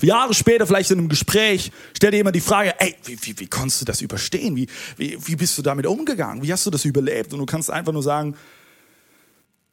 Jahre 0.01 0.33
später, 0.33 0.67
vielleicht 0.67 0.91
in 0.91 0.99
einem 0.99 1.09
Gespräch, 1.09 1.71
stellt 1.95 2.13
dir 2.13 2.17
jemand 2.17 2.35
die 2.35 2.41
Frage, 2.41 2.73
ey, 2.79 2.95
wie, 3.05 3.17
wie, 3.21 3.39
wie 3.39 3.47
konntest 3.47 3.81
du 3.81 3.85
das 3.85 4.01
überstehen? 4.01 4.55
Wie, 4.55 4.67
wie, 4.97 5.17
wie 5.25 5.35
bist 5.35 5.57
du 5.57 5.61
damit 5.61 5.85
umgegangen? 5.85 6.43
Wie 6.43 6.51
hast 6.51 6.65
du 6.65 6.69
das 6.69 6.85
überlebt? 6.85 7.33
Und 7.33 7.39
du 7.39 7.45
kannst 7.45 7.69
einfach 7.69 7.93
nur 7.93 8.03
sagen, 8.03 8.35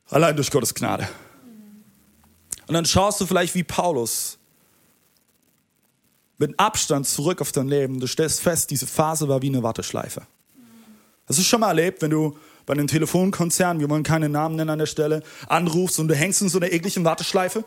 allein 0.08 0.36
durch 0.36 0.50
Gottes 0.50 0.74
Gnade. 0.74 1.08
Und 2.66 2.74
dann 2.74 2.84
schaust 2.84 3.20
du 3.20 3.26
vielleicht 3.26 3.54
wie 3.54 3.64
Paulus 3.64 4.38
mit 6.38 6.58
Abstand 6.58 7.06
zurück 7.06 7.40
auf 7.40 7.52
dein 7.52 7.68
Leben. 7.68 8.00
Du 8.00 8.06
stellst 8.06 8.40
fest, 8.40 8.70
diese 8.70 8.86
Phase 8.86 9.28
war 9.28 9.42
wie 9.42 9.48
eine 9.48 9.62
Warteschleife. 9.62 10.22
Hast 11.26 11.38
du 11.38 11.42
schon 11.42 11.60
mal 11.60 11.68
erlebt, 11.68 12.02
wenn 12.02 12.10
du 12.10 12.36
bei 12.66 12.74
einem 12.74 12.86
Telefonkonzern, 12.86 13.80
wir 13.80 13.90
wollen 13.90 14.02
keine 14.02 14.28
Namen 14.28 14.56
nennen 14.56 14.70
an 14.70 14.78
der 14.78 14.86
Stelle, 14.86 15.22
anrufst 15.48 15.98
und 15.98 16.08
du 16.08 16.14
hängst 16.14 16.42
in 16.42 16.48
so 16.48 16.58
einer 16.58 16.72
ekligen 16.72 17.04
Warteschleife? 17.04 17.64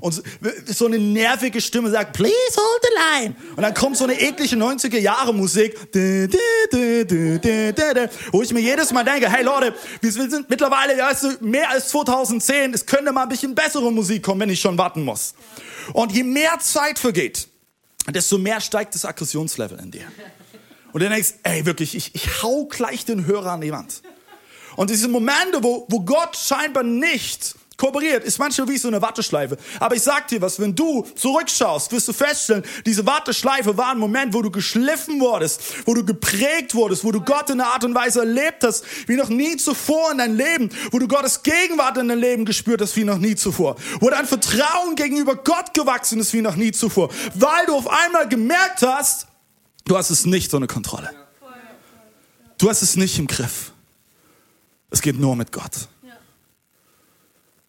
Und 0.00 0.22
so 0.66 0.86
eine 0.86 0.98
nervige 0.98 1.60
Stimme 1.60 1.90
sagt, 1.90 2.14
please 2.14 2.56
hold 2.56 2.82
the 2.82 2.88
line. 3.20 3.36
Und 3.56 3.62
dann 3.62 3.74
kommt 3.74 3.98
so 3.98 4.04
eine 4.04 4.18
eklige 4.18 4.56
90er 4.56 4.98
Jahre 4.98 5.34
Musik, 5.34 5.76
wo 8.32 8.42
ich 8.42 8.52
mir 8.52 8.60
jedes 8.60 8.90
Mal 8.92 9.04
denke, 9.04 9.30
hey 9.30 9.44
Leute, 9.44 9.74
wir 10.00 10.10
sind 10.10 10.48
mittlerweile 10.48 10.94
mehr 11.40 11.70
als 11.70 11.88
2010, 11.88 12.72
es 12.72 12.86
könnte 12.86 13.12
mal 13.12 13.24
ein 13.24 13.28
bisschen 13.28 13.54
bessere 13.54 13.92
Musik 13.92 14.22
kommen, 14.22 14.40
wenn 14.40 14.50
ich 14.50 14.60
schon 14.60 14.78
warten 14.78 15.04
muss. 15.04 15.34
Und 15.92 16.12
je 16.12 16.22
mehr 16.22 16.58
Zeit 16.60 16.98
vergeht, 16.98 17.48
desto 18.08 18.38
mehr 18.38 18.60
steigt 18.60 18.94
das 18.94 19.04
Aggressionslevel 19.04 19.78
in 19.78 19.90
dir. 19.90 20.04
Und 20.92 21.02
dann 21.02 21.10
denkst, 21.12 21.34
ey 21.42 21.66
wirklich, 21.66 21.94
ich, 21.94 22.14
ich 22.14 22.42
hau 22.42 22.64
gleich 22.66 23.04
den 23.04 23.26
Hörer 23.26 23.52
an 23.52 23.60
die 23.60 23.72
Wand. 23.72 24.02
Und 24.76 24.90
diese 24.90 25.08
Momente, 25.08 25.62
wo, 25.62 25.86
wo 25.88 26.00
Gott 26.00 26.36
scheinbar 26.36 26.82
nicht 26.82 27.54
kooperiert, 27.82 28.22
ist 28.22 28.38
manchmal 28.38 28.68
wie 28.68 28.78
so 28.78 28.86
eine 28.86 29.02
Warteschleife. 29.02 29.58
Aber 29.80 29.96
ich 29.96 30.02
sag 30.02 30.28
dir 30.28 30.40
was, 30.40 30.60
wenn 30.60 30.72
du 30.72 31.04
zurückschaust, 31.16 31.90
wirst 31.90 32.06
du 32.06 32.12
feststellen, 32.12 32.62
diese 32.86 33.04
Warteschleife 33.04 33.76
war 33.76 33.90
ein 33.90 33.98
Moment, 33.98 34.32
wo 34.32 34.40
du 34.40 34.52
geschliffen 34.52 35.20
wurdest, 35.20 35.60
wo 35.84 35.92
du 35.92 36.04
geprägt 36.04 36.76
wurdest, 36.76 37.02
wo 37.02 37.10
du 37.10 37.20
Gott 37.20 37.50
in 37.50 37.60
einer 37.60 37.72
Art 37.72 37.82
und 37.82 37.92
Weise 37.92 38.20
erlebt 38.20 38.62
hast, 38.62 38.84
wie 39.08 39.16
noch 39.16 39.28
nie 39.28 39.56
zuvor 39.56 40.12
in 40.12 40.18
deinem 40.18 40.36
Leben, 40.36 40.70
wo 40.92 41.00
du 41.00 41.08
Gottes 41.08 41.42
Gegenwart 41.42 41.98
in 41.98 42.06
deinem 42.06 42.20
Leben 42.20 42.44
gespürt 42.44 42.80
hast, 42.80 42.94
wie 42.94 43.02
noch 43.02 43.18
nie 43.18 43.34
zuvor, 43.34 43.74
wo 43.98 44.08
dein 44.10 44.26
Vertrauen 44.26 44.94
gegenüber 44.94 45.34
Gott 45.34 45.74
gewachsen 45.74 46.20
ist, 46.20 46.32
wie 46.34 46.40
noch 46.40 46.54
nie 46.54 46.70
zuvor, 46.70 47.10
weil 47.34 47.66
du 47.66 47.74
auf 47.74 47.88
einmal 47.88 48.28
gemerkt 48.28 48.82
hast, 48.82 49.26
du 49.86 49.96
hast 49.96 50.10
es 50.10 50.24
nicht 50.24 50.54
unter 50.54 50.68
Kontrolle. 50.68 51.10
Du 52.58 52.68
hast 52.70 52.82
es 52.82 52.94
nicht 52.94 53.18
im 53.18 53.26
Griff. 53.26 53.72
Es 54.90 55.02
geht 55.02 55.18
nur 55.18 55.34
mit 55.34 55.50
Gott. 55.50 55.88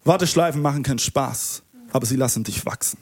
Warteschleifen 0.05 0.62
machen 0.62 0.83
keinen 0.83 1.00
Spaß, 1.00 1.63
aber 1.91 2.05
sie 2.05 2.15
lassen 2.15 2.43
dich 2.43 2.65
wachsen. 2.65 2.98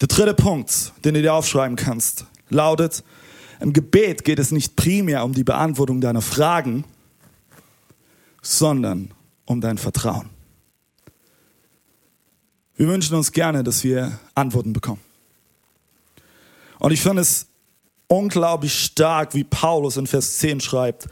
Der 0.00 0.08
dritte 0.08 0.34
Punkt, 0.34 0.92
den 1.04 1.14
du 1.14 1.22
dir 1.22 1.34
aufschreiben 1.34 1.76
kannst, 1.76 2.26
lautet, 2.50 3.02
im 3.60 3.72
Gebet 3.72 4.24
geht 4.24 4.38
es 4.38 4.52
nicht 4.52 4.76
primär 4.76 5.24
um 5.24 5.32
die 5.32 5.42
Beantwortung 5.42 6.00
deiner 6.00 6.22
Fragen, 6.22 6.84
sondern 8.40 9.12
um 9.44 9.60
dein 9.60 9.78
Vertrauen. 9.78 10.30
Wir 12.76 12.86
wünschen 12.86 13.16
uns 13.16 13.32
gerne, 13.32 13.64
dass 13.64 13.82
wir 13.82 14.20
Antworten 14.36 14.72
bekommen. 14.72 15.00
Und 16.78 16.92
ich 16.92 17.00
finde 17.00 17.22
es 17.22 17.48
unglaublich 18.06 18.72
stark, 18.72 19.34
wie 19.34 19.42
Paulus 19.42 19.96
in 19.96 20.06
Vers 20.06 20.38
10 20.38 20.60
schreibt, 20.60 21.08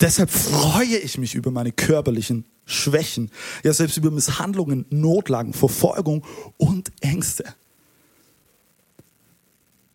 Deshalb 0.00 0.30
freue 0.30 0.96
ich 0.98 1.18
mich 1.18 1.34
über 1.34 1.50
meine 1.50 1.72
körperlichen 1.72 2.44
Schwächen, 2.66 3.30
ja 3.64 3.72
selbst 3.72 3.96
über 3.96 4.10
Misshandlungen, 4.10 4.86
Notlagen, 4.90 5.52
Verfolgung 5.52 6.24
und 6.56 6.92
Ängste. 7.00 7.44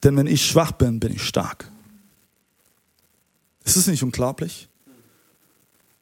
Denn 0.03 0.17
wenn 0.17 0.27
ich 0.27 0.45
schwach 0.45 0.73
bin, 0.73 0.99
bin 0.99 1.13
ich 1.13 1.23
stark. 1.23 1.71
Ist 3.63 3.77
es 3.77 3.87
nicht 3.87 4.03
unglaublich? 4.03 4.67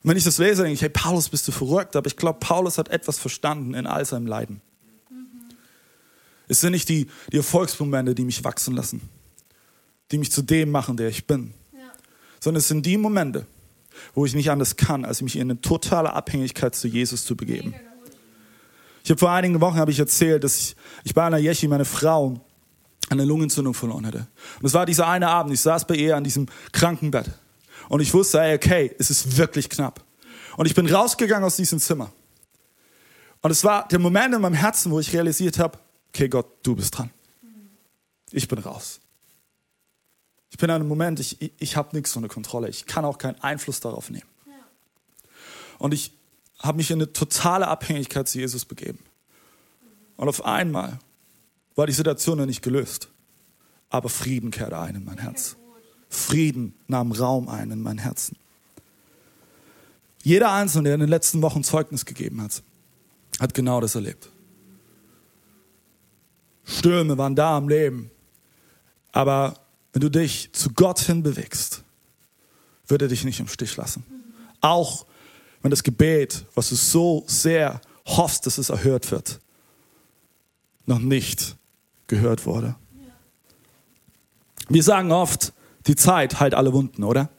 wenn 0.04 0.18
ich 0.18 0.24
das 0.24 0.38
lese, 0.38 0.64
denke 0.64 0.74
ich, 0.74 0.82
hey 0.82 0.90
Paulus, 0.90 1.30
bist 1.30 1.48
du 1.48 1.52
verrückt? 1.52 1.96
Aber 1.96 2.08
ich 2.08 2.18
glaube, 2.18 2.40
Paulus 2.40 2.78
hat 2.78 2.90
etwas 2.90 3.20
verstanden 3.20 3.74
in 3.74 3.86
all 3.86 4.06
seinem 4.06 4.26
Leiden. 4.26 4.62
Es 6.48 6.62
sind 6.62 6.72
nicht 6.72 6.90
die, 6.90 7.08
die 7.32 7.38
Erfolgsmomente, 7.38 8.16
die 8.16 8.26
mich 8.26 8.44
wachsen 8.44 8.76
lassen, 8.76 9.02
die 10.12 10.18
mich 10.18 10.32
zu 10.32 10.42
dem 10.42 10.72
machen, 10.72 10.98
der 10.98 11.08
ich 11.08 11.26
bin, 11.28 11.54
ja. 11.72 11.80
sondern 12.40 12.60
es 12.60 12.68
sind 12.68 12.86
die 12.86 12.98
Momente, 12.98 13.46
wo 14.14 14.26
ich 14.26 14.34
nicht 14.34 14.52
anders 14.52 14.76
kann, 14.76 15.06
als 15.06 15.22
mich 15.22 15.36
in 15.36 15.44
eine 15.44 15.62
totale 15.62 16.14
Abhängigkeit 16.14 16.76
zu 16.76 16.88
Jesus 16.88 17.26
zu 17.26 17.36
begeben. 17.36 17.74
Ich 19.04 19.10
habe 19.10 19.20
vor 19.20 19.32
einigen 19.32 19.60
Wochen 19.62 19.78
habe 19.78 19.92
ich 19.92 20.00
erzählt, 20.00 20.44
dass 20.44 20.58
ich, 20.58 20.76
ich 21.04 21.14
bei 21.14 21.24
einer 21.24 21.38
Yeshi, 21.38 21.68
meine 21.68 21.86
Frau, 21.86 22.40
eine 23.10 23.26
Lungenentzündung 23.26 23.74
verloren 23.74 24.06
hatte. 24.06 24.28
Und 24.60 24.66
es 24.66 24.74
war 24.74 24.86
dieser 24.86 25.08
eine 25.08 25.28
Abend, 25.28 25.54
ich 25.54 25.62
saß 25.62 25.86
bei 25.86 25.96
ihr 25.96 26.16
an 26.16 26.24
diesem 26.24 26.48
Krankenbett. 26.72 27.30
Und 27.90 28.00
ich 28.00 28.14
wusste, 28.14 28.40
ey, 28.40 28.56
okay, 28.56 28.96
es 29.00 29.10
ist 29.10 29.38
wirklich 29.38 29.70
knapp. 29.70 30.04
Und 30.56 30.66
ich 30.66 30.76
bin 30.76 30.88
rausgegangen 30.88 31.44
aus 31.44 31.56
diesem 31.58 31.80
Zimmer. 31.80 32.12
Und 33.42 33.52
es 33.52 33.64
war 33.64 33.88
der 33.88 34.00
Moment 34.00 34.36
in 34.36 34.42
meinem 34.42 34.54
Herzen, 34.54 34.92
wo 34.92 35.00
ich 35.00 35.12
realisiert 35.14 35.60
habe, 35.60 35.78
okay, 36.10 36.30
Gott, 36.30 36.48
du 36.64 36.76
bist 36.76 36.98
dran. 36.98 37.10
Ich 38.32 38.48
bin 38.48 38.60
raus. 38.60 39.02
Ich 40.62 40.64
bin 40.64 40.70
an 40.70 40.82
einem 40.82 40.90
Moment, 40.90 41.20
ich, 41.20 41.52
ich, 41.58 41.76
habe 41.76 41.96
nichts 41.96 42.16
unter 42.16 42.30
Kontrolle. 42.30 42.70
Ich 42.70 42.86
kann 42.86 43.04
auch 43.04 43.18
keinen 43.18 43.42
Einfluss 43.42 43.80
darauf 43.80 44.12
nehmen. 44.12 44.28
Und 45.80 45.92
ich 45.92 46.14
habe 46.60 46.78
mich 46.78 46.92
in 46.92 47.00
eine 47.00 47.12
totale 47.12 47.68
Abhängigkeit 47.68 48.30
zu 48.30 48.38
Jesus 48.38 48.64
begeben. 48.66 49.00
Und 50.18 50.30
auf 50.30 50.46
einmal 50.46 51.00
war 51.74 51.88
die 51.88 51.94
Situation 51.94 52.38
noch 52.38 52.46
nicht 52.46 52.62
gelöst. 52.62 53.08
Aber 53.90 54.08
Frieden 54.08 54.52
kehrte 54.52 54.78
ein 54.78 54.94
in 54.94 55.04
mein 55.04 55.18
Herz. 55.18 55.56
Frieden 56.10 56.76
nahm 56.86 57.12
Raum 57.12 57.50
ein 57.50 57.72
in 57.72 57.82
mein 57.82 57.98
Herzen. 57.98 58.38
Jeder 60.22 60.52
Einzelne, 60.52 60.90
der 60.90 60.94
in 60.94 61.00
den 61.00 61.10
letzten 61.10 61.42
Wochen 61.42 61.64
Zeugnis 61.64 62.06
gegeben 62.06 62.40
hat, 62.40 62.62
hat 63.40 63.56
genau 63.56 63.82
das 63.82 63.96
erlebt. 63.96 64.30
Stürme 66.66 67.18
waren 67.18 67.36
da 67.36 67.58
im 67.58 67.68
Leben, 67.68 68.12
aber 69.12 69.56
wenn 69.94 70.02
du 70.02 70.10
dich 70.10 70.52
zu 70.54 70.72
Gott 70.72 71.00
hin 71.00 71.24
bewegst, 71.24 71.84
wird 72.88 73.02
er 73.02 73.08
dich 73.08 73.24
nicht 73.24 73.40
im 73.40 73.48
Stich 73.48 73.76
lassen. 73.78 74.06
Auch 74.62 75.06
wenn 75.62 75.72
das 75.72 75.84
Gebet, 75.84 76.46
was 76.56 76.70
du 76.70 76.76
so 76.76 77.24
sehr 77.28 77.82
hoffst, 78.06 78.46
dass 78.46 78.58
es 78.58 78.70
erhört 78.70 79.12
wird, 79.12 79.40
noch 80.86 81.00
nicht 81.00 81.56
gehört 82.08 82.46
wurde. 82.46 82.76
Wir 84.70 84.84
sagen 84.84 85.12
oft, 85.12 85.54
die 85.88 85.96
Zeit 85.96 86.40
heilt 86.40 86.54
alle 86.54 86.74
Wunden, 86.74 87.04
oder? 87.04 87.30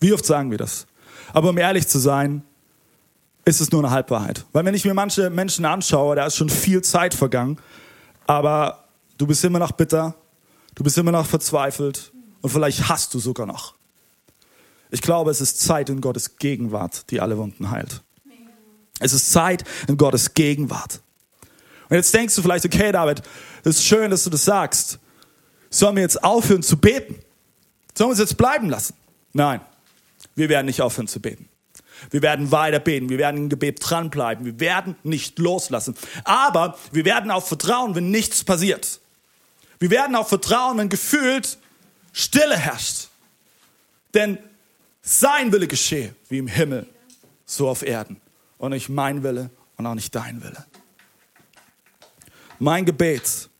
Wie 0.00 0.12
oft 0.12 0.24
sagen 0.24 0.50
wir 0.50 0.58
das? 0.58 0.86
Aber 1.32 1.50
um 1.50 1.58
ehrlich 1.58 1.88
zu 1.88 1.98
sein, 1.98 2.42
ist 3.44 3.60
es 3.60 3.70
nur 3.72 3.82
eine 3.82 3.90
Halbwahrheit. 3.90 4.44
Weil 4.52 4.64
wenn 4.64 4.74
ich 4.74 4.84
mir 4.84 4.94
manche 4.94 5.30
Menschen 5.30 5.64
anschaue, 5.64 6.16
da 6.16 6.26
ist 6.26 6.36
schon 6.36 6.48
viel 6.48 6.82
Zeit 6.82 7.14
vergangen, 7.14 7.58
aber 8.26 8.84
du 9.18 9.26
bist 9.26 9.44
immer 9.44 9.58
noch 9.58 9.72
bitter, 9.72 10.14
Du 10.74 10.82
bist 10.82 10.98
immer 10.98 11.12
noch 11.12 11.26
verzweifelt 11.26 12.12
und 12.40 12.50
vielleicht 12.50 12.88
hast 12.88 13.14
du 13.14 13.18
sogar 13.18 13.46
noch. 13.46 13.74
Ich 14.90 15.02
glaube, 15.02 15.30
es 15.30 15.40
ist 15.40 15.60
Zeit 15.60 15.88
in 15.88 16.00
Gottes 16.00 16.36
Gegenwart, 16.36 17.10
die 17.10 17.20
alle 17.20 17.36
Wunden 17.38 17.70
heilt. 17.70 18.02
Es 19.00 19.12
ist 19.12 19.32
Zeit 19.32 19.64
in 19.88 19.96
Gottes 19.96 20.34
Gegenwart. 20.34 21.00
Und 21.88 21.96
jetzt 21.96 22.14
denkst 22.14 22.34
du 22.36 22.42
vielleicht, 22.42 22.64
okay, 22.64 22.92
David, 22.92 23.22
es 23.64 23.76
ist 23.76 23.84
schön, 23.84 24.10
dass 24.10 24.24
du 24.24 24.30
das 24.30 24.44
sagst. 24.44 24.98
Sollen 25.70 25.96
wir 25.96 26.02
jetzt 26.02 26.22
aufhören 26.22 26.62
zu 26.62 26.76
beten? 26.76 27.16
Sollen 27.96 28.10
wir 28.10 28.14
es 28.14 28.20
jetzt 28.20 28.36
bleiben 28.36 28.70
lassen? 28.70 28.94
Nein, 29.32 29.60
wir 30.34 30.48
werden 30.48 30.66
nicht 30.66 30.80
aufhören 30.80 31.08
zu 31.08 31.20
beten. 31.20 31.48
Wir 32.10 32.22
werden 32.22 32.50
weiter 32.50 32.80
beten. 32.80 33.08
Wir 33.08 33.18
werden 33.18 33.36
im 33.38 33.48
Gebet 33.48 33.78
dranbleiben. 33.80 34.44
Wir 34.44 34.60
werden 34.60 34.96
nicht 35.02 35.38
loslassen. 35.38 35.94
Aber 36.24 36.76
wir 36.92 37.04
werden 37.04 37.30
auch 37.30 37.44
vertrauen, 37.44 37.94
wenn 37.94 38.10
nichts 38.10 38.44
passiert. 38.44 39.00
Wir 39.78 39.90
werden 39.90 40.16
auch 40.16 40.28
vertrauen, 40.28 40.78
wenn 40.78 40.88
gefühlt 40.88 41.58
Stille 42.12 42.56
herrscht. 42.56 43.08
Denn 44.14 44.38
sein 45.02 45.52
Wille 45.52 45.66
geschehe, 45.66 46.14
wie 46.28 46.38
im 46.38 46.46
Himmel, 46.46 46.86
so 47.44 47.68
auf 47.68 47.82
Erden. 47.82 48.20
Und 48.58 48.70
nicht 48.70 48.88
mein 48.88 49.22
Wille 49.22 49.50
und 49.76 49.86
auch 49.86 49.94
nicht 49.94 50.14
dein 50.14 50.42
Wille. 50.42 50.64
Mein 52.58 52.84
Gebet 52.84 53.50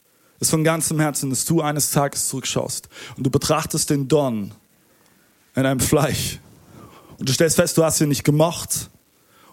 ist 0.41 0.51
von 0.51 0.65
ganzem 0.65 1.01
Herzen, 1.01 1.31
dass 1.31 1.45
du 1.45 1.61
eines 1.61 1.91
Tages 1.91 2.29
zurückschaust 2.29 2.89
und 3.17 3.25
du 3.25 3.31
betrachtest 3.31 3.91
den 3.91 4.09
Don 4.09 4.53
in 5.55 5.63
deinem 5.65 5.81
Fleisch 5.81 6.39
und 7.19 7.29
du 7.29 7.33
stellst 7.33 7.57
fest, 7.57 7.77
du 7.77 7.85
hast 7.85 8.01
ihn 8.01 8.09
nicht 8.09 8.25
gemocht 8.25 8.91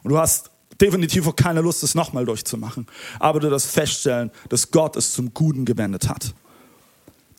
und 0.04 0.12
du 0.12 0.18
hast 0.18 0.52
definitiv 0.80 1.28
auch 1.28 1.36
keine 1.36 1.62
Lust, 1.62 1.84
es 1.84 1.96
nochmal 1.96 2.26
durchzumachen. 2.26 2.88
Aber 3.20 3.40
du 3.40 3.50
das 3.50 3.66
feststellen, 3.66 4.32
dass 4.50 4.72
Gott 4.72 4.96
es 4.96 5.14
zum 5.14 5.34
Guten 5.34 5.66
gewendet 5.66 6.10
hat. 6.10 6.34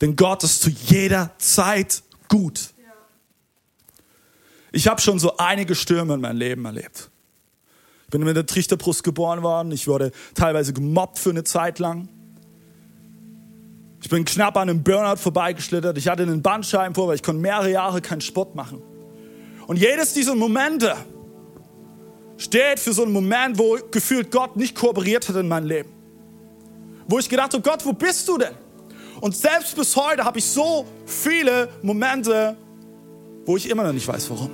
Denn 0.03 0.17
Gott 0.17 0.43
ist 0.43 0.61
zu 0.61 0.69
jeder 0.69 1.31
Zeit 1.37 2.03
gut. 2.27 2.73
Ich 4.73 4.89
habe 4.89 4.99
schon 4.99 5.17
so 5.17 5.37
einige 5.37 5.75
Stürme 5.75 6.15
in 6.15 6.19
meinem 6.19 6.35
Leben 6.35 6.65
erlebt. 6.65 7.09
Ich 8.03 8.09
bin 8.09 8.21
mit 8.25 8.35
der 8.35 8.45
Trichterbrust 8.45 9.05
geboren 9.05 9.43
worden. 9.43 9.71
Ich 9.71 9.87
wurde 9.87 10.11
teilweise 10.35 10.73
gemobbt 10.73 11.19
für 11.19 11.29
eine 11.29 11.45
Zeit 11.45 11.79
lang. 11.79 12.09
Ich 14.01 14.09
bin 14.09 14.25
knapp 14.25 14.57
an 14.57 14.69
einem 14.69 14.83
Burnout 14.83 15.21
vorbeigeschlittert. 15.21 15.97
Ich 15.97 16.09
hatte 16.09 16.23
einen 16.23 16.41
Bandscheibenvorfall. 16.41 17.15
Ich 17.15 17.23
konnte 17.23 17.41
mehrere 17.41 17.71
Jahre 17.71 18.01
keinen 18.01 18.19
Sport 18.19 18.55
machen. 18.55 18.81
Und 19.67 19.77
jedes 19.77 20.13
dieser 20.13 20.35
Momente 20.35 20.97
steht 22.35 22.81
für 22.81 22.91
so 22.91 23.03
einen 23.03 23.13
Moment, 23.13 23.57
wo 23.57 23.77
gefühlt 23.89 24.31
Gott 24.31 24.57
nicht 24.57 24.75
kooperiert 24.75 25.29
hat 25.29 25.37
in 25.37 25.47
meinem 25.47 25.67
Leben. 25.67 25.89
Wo 27.07 27.19
ich 27.19 27.29
gedacht 27.29 27.53
habe, 27.53 27.63
Gott, 27.63 27.85
wo 27.85 27.93
bist 27.93 28.27
du 28.27 28.37
denn? 28.37 28.62
Und 29.23 29.33
selbst 29.37 29.77
bis 29.77 29.95
heute 29.95 30.25
habe 30.25 30.39
ich 30.39 30.43
so 30.43 30.85
viele 31.05 31.69
Momente, 31.81 32.57
wo 33.45 33.55
ich 33.55 33.69
immer 33.69 33.83
noch 33.83 33.93
nicht 33.93 34.05
weiß, 34.05 34.29
warum. 34.29 34.49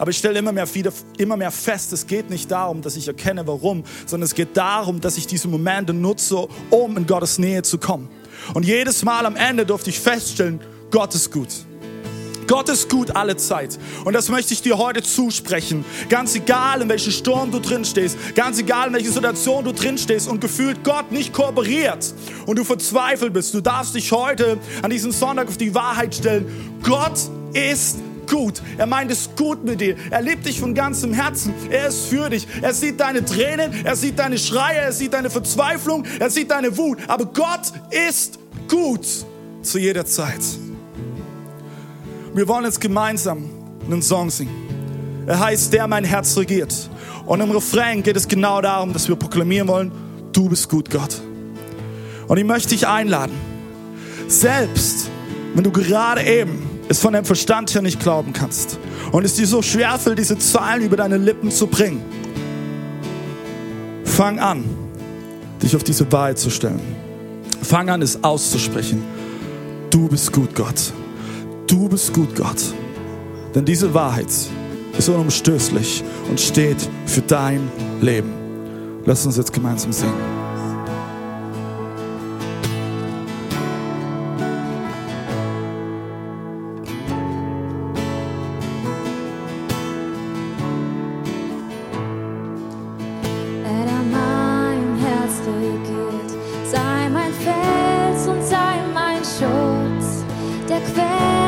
Aber 0.00 0.10
ich 0.10 0.18
stelle 0.18 0.36
immer 0.36 0.50
mehr, 0.50 0.74
wieder, 0.74 0.92
immer 1.16 1.36
mehr 1.36 1.52
fest, 1.52 1.92
es 1.92 2.04
geht 2.04 2.28
nicht 2.28 2.50
darum, 2.50 2.82
dass 2.82 2.96
ich 2.96 3.06
erkenne, 3.06 3.46
warum, 3.46 3.84
sondern 4.04 4.24
es 4.24 4.34
geht 4.34 4.56
darum, 4.56 5.00
dass 5.00 5.16
ich 5.16 5.28
diese 5.28 5.46
Momente 5.46 5.94
nutze, 5.94 6.48
um 6.70 6.96
in 6.96 7.06
Gottes 7.06 7.38
Nähe 7.38 7.62
zu 7.62 7.78
kommen. 7.78 8.08
Und 8.52 8.64
jedes 8.64 9.04
Mal 9.04 9.26
am 9.26 9.36
Ende 9.36 9.64
durfte 9.64 9.90
ich 9.90 10.00
feststellen, 10.00 10.60
Gott 10.90 11.14
ist 11.14 11.30
gut. 11.30 11.50
Gott 12.46 12.68
ist 12.68 12.88
gut 12.88 13.16
alle 13.16 13.36
Zeit. 13.36 13.78
Und 14.04 14.12
das 14.12 14.28
möchte 14.28 14.54
ich 14.54 14.62
dir 14.62 14.78
heute 14.78 15.02
zusprechen. 15.02 15.84
Ganz 16.08 16.34
egal, 16.34 16.82
in 16.82 16.88
welchem 16.88 17.12
Sturm 17.12 17.50
du 17.50 17.58
drin 17.58 17.84
stehst, 17.84 18.18
ganz 18.34 18.58
egal, 18.58 18.88
in 18.88 18.94
welcher 18.94 19.12
Situation 19.12 19.64
du 19.64 19.72
drin 19.72 19.98
stehst 19.98 20.28
und 20.28 20.40
gefühlt 20.40 20.84
Gott 20.84 21.12
nicht 21.12 21.32
kooperiert 21.32 22.14
und 22.46 22.58
du 22.58 22.64
verzweifelt 22.64 23.32
bist, 23.32 23.54
du 23.54 23.60
darfst 23.60 23.94
dich 23.94 24.12
heute 24.12 24.58
an 24.82 24.90
diesem 24.90 25.12
Sonntag 25.12 25.48
auf 25.48 25.56
die 25.56 25.74
Wahrheit 25.74 26.14
stellen. 26.14 26.46
Gott 26.82 27.18
ist 27.52 27.98
gut. 28.26 28.62
Er 28.78 28.86
meint 28.86 29.10
es 29.10 29.30
gut 29.36 29.64
mit 29.64 29.80
dir. 29.80 29.96
Er 30.10 30.22
liebt 30.22 30.46
dich 30.46 30.60
von 30.60 30.74
ganzem 30.74 31.12
Herzen. 31.12 31.54
Er 31.70 31.88
ist 31.88 32.06
für 32.06 32.30
dich. 32.30 32.46
Er 32.62 32.74
sieht 32.74 33.00
deine 33.00 33.24
Tränen, 33.24 33.84
er 33.84 33.96
sieht 33.96 34.18
deine 34.18 34.38
Schreie, 34.38 34.78
er 34.78 34.92
sieht 34.92 35.12
deine 35.12 35.30
Verzweiflung, 35.30 36.04
er 36.18 36.30
sieht 36.30 36.50
deine 36.50 36.76
Wut. 36.76 36.98
Aber 37.08 37.26
Gott 37.26 37.72
ist 38.08 38.38
gut 38.68 39.06
zu 39.62 39.78
jeder 39.78 40.04
Zeit. 40.06 40.40
Wir 42.34 42.48
wollen 42.48 42.64
jetzt 42.64 42.80
gemeinsam 42.80 43.48
einen 43.86 44.02
Song 44.02 44.28
singen. 44.28 45.24
Er 45.24 45.38
heißt 45.38 45.72
Der 45.72 45.86
mein 45.86 46.02
Herz 46.02 46.36
regiert. 46.36 46.90
Und 47.26 47.40
im 47.40 47.52
Refrain 47.52 48.02
geht 48.02 48.16
es 48.16 48.26
genau 48.26 48.60
darum, 48.60 48.92
dass 48.92 49.08
wir 49.08 49.14
proklamieren 49.14 49.68
wollen, 49.68 49.92
du 50.32 50.48
bist 50.48 50.68
gut, 50.68 50.90
Gott. 50.90 51.22
Und 52.26 52.36
ich 52.36 52.44
möchte 52.44 52.70
dich 52.70 52.88
einladen, 52.88 53.32
selbst 54.26 55.08
wenn 55.54 55.62
du 55.62 55.70
gerade 55.70 56.22
eben 56.24 56.58
es 56.88 56.98
von 56.98 57.12
deinem 57.12 57.24
Verstand 57.24 57.72
her 57.72 57.82
nicht 57.82 58.00
glauben 58.00 58.32
kannst 58.32 58.78
und 59.12 59.24
es 59.24 59.36
dir 59.36 59.46
so 59.46 59.62
schwerfällt, 59.62 60.18
diese 60.18 60.36
Zahlen 60.36 60.82
über 60.82 60.96
deine 60.96 61.16
Lippen 61.16 61.52
zu 61.52 61.68
bringen, 61.68 62.02
fang 64.04 64.40
an, 64.40 64.64
dich 65.62 65.76
auf 65.76 65.84
diese 65.84 66.10
Wahrheit 66.10 66.38
zu 66.38 66.50
stellen. 66.50 66.80
Fang 67.62 67.88
an, 67.88 68.02
es 68.02 68.22
auszusprechen. 68.24 69.02
Du 69.88 70.08
bist 70.08 70.32
gut, 70.32 70.54
Gott. 70.54 70.92
Du 71.66 71.88
bist 71.88 72.12
gut, 72.12 72.34
Gott. 72.34 72.62
Denn 73.54 73.64
diese 73.64 73.92
Wahrheit 73.94 74.26
ist 74.98 75.08
unumstößlich 75.08 76.04
und 76.28 76.40
steht 76.40 76.88
für 77.06 77.22
dein 77.22 77.70
Leben. 78.00 78.32
Lass 79.06 79.24
uns 79.26 79.36
jetzt 79.36 79.52
gemeinsam 79.52 79.92
singen. 79.92 80.14
Sei 96.70 97.08
mein 97.08 97.32
Fels 97.32 98.26
und 98.26 98.42
sei 98.42 98.80
mein 98.92 99.18
Schutz, 99.18 100.24
der 100.68 100.80
Quell. 100.80 101.43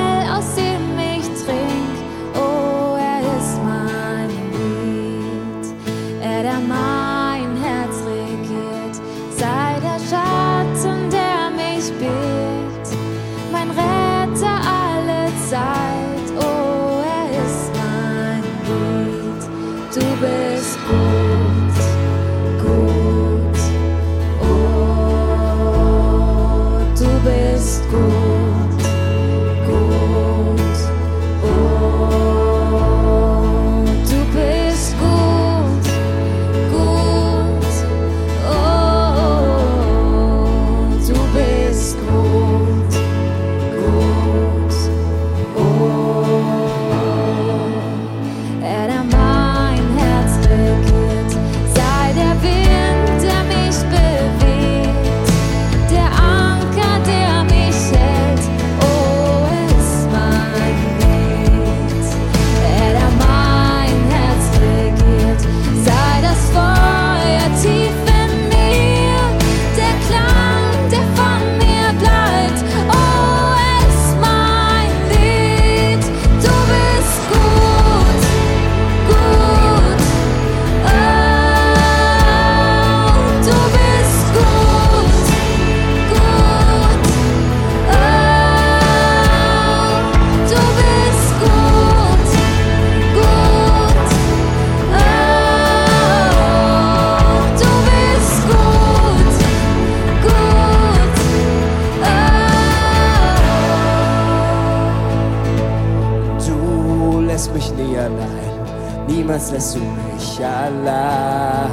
niemals 109.26 109.50
lässt 109.50 109.74
du 109.74 109.80
mich 109.80 110.40
allein. 110.44 111.70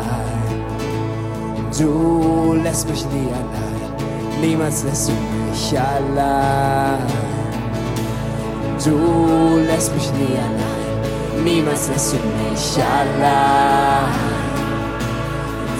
Du 1.78 2.54
lässt 2.64 2.90
mich 2.90 3.06
nie 3.06 3.30
allein, 3.30 4.42
niemals 4.42 4.84
lässt 4.84 5.10
du 5.10 5.14
mich 5.14 5.80
allein. 5.80 7.00
Du 8.84 9.60
lässt 9.68 9.94
mich 9.94 10.12
nie 10.14 10.36
allein, 10.36 11.44
niemals 11.44 11.90
lässt 11.90 12.14
du 12.14 12.18
mich 12.18 12.84
allein. 12.84 14.10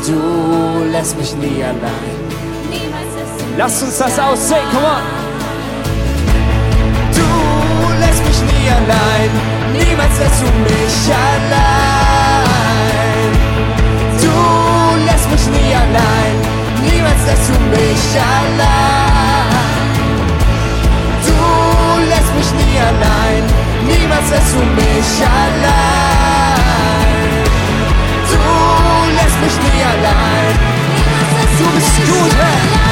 Du 0.06 0.92
lässt 0.92 1.18
mich 1.18 1.36
nie 1.38 1.64
allein. 1.64 2.22
Lass 3.58 3.82
uns 3.82 3.98
das 3.98 4.20
aussehen, 4.20 4.68
komm 4.72 4.84
on! 4.84 5.02
Du 7.14 8.00
lässt 8.00 8.24
mich 8.28 8.42
nie 8.42 8.70
allein 8.70 9.63
niemals 9.94 10.18
lässt 10.18 10.42
du 10.42 10.48
mich 10.64 11.00
allein. 11.14 12.52
Du 14.24 14.36
lässt 15.06 15.30
mich 15.30 15.46
nie 15.56 15.72
allein, 15.76 16.36
niemals 16.82 17.24
lässt 17.28 17.48
du 17.50 17.54
mich 17.70 18.06
allein. 18.34 19.54
Du 21.28 21.40
lässt 22.10 22.34
mich 22.38 22.52
nie 22.60 22.78
allein, 22.80 23.44
niemals 23.86 24.30
lässt 24.32 24.54
du 24.56 24.62
mich 24.82 25.14
allein. 25.44 26.64
Du 28.32 28.42
lässt 29.18 29.40
mich 29.44 29.58
nie 29.66 29.82
allein, 29.94 30.56
du 31.60 31.66
bist 31.76 31.98
gut, 32.08 32.83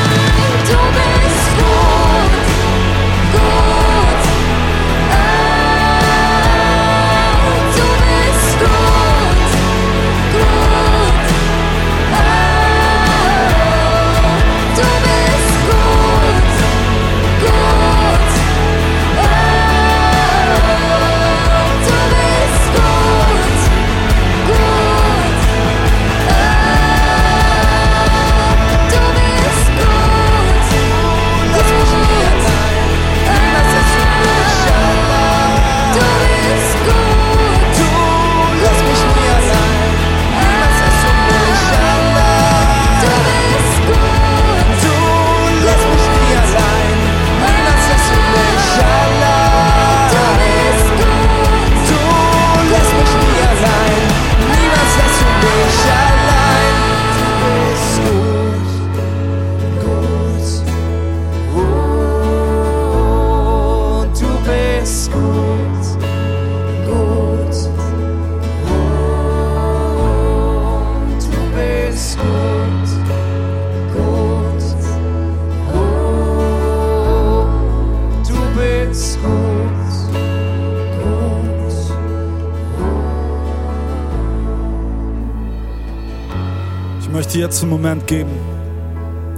jetzt 87.52 87.64
einen 87.64 87.72
Moment 87.72 88.08
geben, 88.08 88.32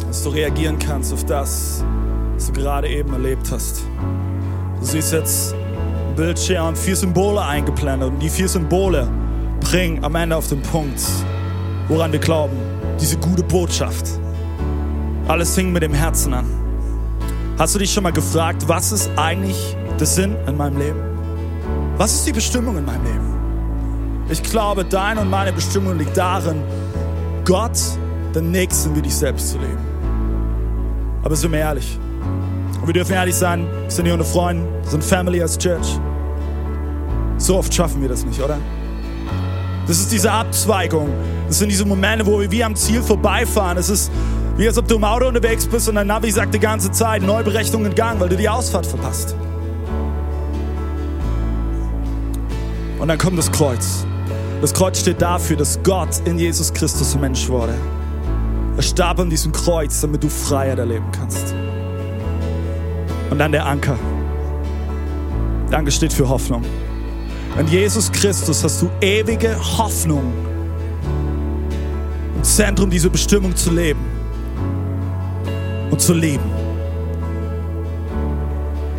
dass 0.05 0.21
du 0.21 0.29
reagieren 0.29 0.77
kannst 0.77 1.11
auf 1.11 1.25
das, 1.25 1.83
was 2.35 2.45
du 2.45 2.53
gerade 2.53 2.87
eben 2.87 3.11
erlebt 3.11 3.49
hast. 3.49 3.81
Du 4.79 4.85
siehst 4.85 5.13
jetzt 5.13 5.55
im 6.09 6.15
Bildschirm 6.15 6.75
vier 6.75 6.95
Symbole 6.95 7.41
eingeblendet 7.41 8.09
und 8.09 8.19
die 8.19 8.29
vier 8.29 8.47
Symbole 8.47 9.07
bringen 9.61 10.03
am 10.03 10.13
Ende 10.13 10.35
auf 10.35 10.47
den 10.47 10.61
Punkt, 10.61 11.01
woran 11.87 12.11
wir 12.11 12.19
glauben. 12.19 12.55
Diese 13.01 13.17
gute 13.17 13.41
Botschaft. 13.41 14.05
Alles 15.27 15.55
fing 15.55 15.71
mit 15.71 15.81
dem 15.81 15.95
Herzen 15.95 16.35
an. 16.35 16.45
Hast 17.57 17.73
du 17.73 17.79
dich 17.79 17.91
schon 17.91 18.03
mal 18.03 18.13
gefragt, 18.13 18.63
was 18.67 18.91
ist 18.91 19.09
eigentlich 19.15 19.75
der 19.99 20.05
Sinn 20.05 20.35
in 20.45 20.55
meinem 20.55 20.77
Leben? 20.77 20.99
Was 21.97 22.13
ist 22.13 22.27
die 22.27 22.33
Bestimmung 22.33 22.77
in 22.77 22.85
meinem 22.85 23.05
Leben? 23.05 24.25
Ich 24.29 24.43
glaube, 24.43 24.85
deine 24.85 25.21
und 25.21 25.31
meine 25.31 25.51
Bestimmung 25.51 25.97
liegt 25.97 26.15
darin, 26.15 26.61
Gott, 27.45 27.77
den 28.33 28.51
Nächsten 28.51 28.95
wie 28.95 29.01
dich 29.01 29.15
selbst 29.15 29.51
zu 29.51 29.57
leben. 29.57 29.77
Aber 31.23 31.35
sind 31.35 31.51
wir 31.51 31.59
ehrlich? 31.59 31.99
Und 32.79 32.87
wir 32.87 32.93
dürfen 32.93 33.13
ehrlich 33.13 33.35
sein, 33.35 33.67
wir 33.83 33.91
sind 33.91 34.05
hier 34.05 34.13
unter 34.13 34.25
Freunden, 34.25 34.65
wir 34.81 34.89
sind 34.89 35.03
Family 35.03 35.41
as 35.41 35.57
Church. 35.57 35.99
So 37.37 37.57
oft 37.57 37.73
schaffen 37.73 38.01
wir 38.01 38.09
das 38.09 38.25
nicht, 38.25 38.41
oder? 38.41 38.57
Das 39.87 39.99
ist 39.99 40.11
diese 40.11 40.31
Abzweigung. 40.31 41.09
Das 41.47 41.59
sind 41.59 41.69
diese 41.69 41.85
Momente, 41.85 42.25
wo 42.25 42.39
wir 42.39 42.49
wie 42.49 42.63
am 42.63 42.75
Ziel 42.75 43.01
vorbeifahren. 43.01 43.77
Es 43.77 43.89
ist 43.89 44.11
wie 44.55 44.67
als 44.67 44.77
ob 44.77 44.87
du 44.87 44.95
im 44.95 45.03
Auto 45.03 45.27
unterwegs 45.27 45.65
bist 45.65 45.89
und 45.89 45.95
dein 45.95 46.07
Navi 46.07 46.29
sagt 46.29 46.53
die 46.53 46.59
ganze 46.59 46.91
Zeit, 46.91 47.23
Neuberechnung 47.23 47.85
in 47.85 47.95
Gang, 47.95 48.19
weil 48.19 48.29
du 48.29 48.37
die 48.37 48.47
Ausfahrt 48.47 48.85
verpasst. 48.85 49.35
Und 52.99 53.07
dann 53.07 53.17
kommt 53.17 53.37
das 53.37 53.51
Kreuz. 53.51 54.05
Das 54.63 54.73
Kreuz 54.73 55.01
steht 55.01 55.21
dafür, 55.21 55.57
dass 55.57 55.83
Gott 55.83 56.21
in 56.23 56.39
Jesus 56.39 56.73
Christus 56.73 57.17
Mensch 57.17 57.49
wurde. 57.49 57.73
Er 58.77 58.81
starb 58.81 59.19
an 59.19 59.29
diesem 59.29 59.51
Kreuz, 59.51 59.99
damit 59.99 60.23
du 60.23 60.29
Freiheit 60.29 60.79
erleben 60.79 61.11
kannst. 61.11 61.53
Und 63.29 63.39
dann 63.39 63.51
der 63.51 63.65
Anker. 63.65 63.97
Der 65.69 65.79
Anker 65.79 65.91
steht 65.91 66.13
für 66.13 66.29
Hoffnung. 66.29 66.63
In 67.59 67.67
Jesus 67.67 68.09
Christus 68.09 68.63
hast 68.63 68.83
du 68.83 68.89
ewige 69.01 69.53
Hoffnung. 69.77 70.31
Im 72.37 72.43
Zentrum 72.45 72.89
dieser 72.89 73.09
Bestimmung 73.09 73.53
zu 73.57 73.69
leben 73.69 74.05
und 75.91 75.99
zu 75.99 76.13
leben. 76.13 76.49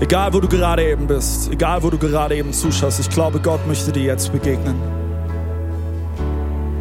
Egal, 0.00 0.30
wo 0.34 0.40
du 0.40 0.46
gerade 0.48 0.84
eben 0.84 1.06
bist, 1.06 1.50
egal, 1.50 1.82
wo 1.82 1.88
du 1.88 1.96
gerade 1.96 2.36
eben 2.36 2.52
zuschaust, 2.52 3.00
ich 3.00 3.08
glaube, 3.08 3.40
Gott 3.40 3.66
möchte 3.66 3.92
dir 3.92 4.02
jetzt 4.02 4.30
begegnen. 4.30 5.03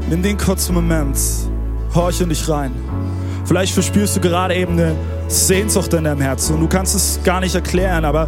Nimm 0.10 0.22
den 0.22 0.38
kurzen 0.38 0.76
Moment, 0.76 1.18
horch 1.96 2.22
in 2.22 2.30
dich 2.30 2.48
rein. 2.50 2.72
Vielleicht 3.46 3.74
verspürst 3.74 4.16
du 4.16 4.22
gerade 4.22 4.56
eben 4.56 4.74
eine 4.74 4.96
Sehnsucht 5.28 5.94
in 5.94 6.04
deinem 6.04 6.22
Herzen 6.22 6.56
und 6.56 6.62
du 6.62 6.68
kannst 6.68 6.96
es 6.96 7.20
gar 7.24 7.39
nicht 7.39 7.56
erklären, 7.56 8.06
aber 8.06 8.28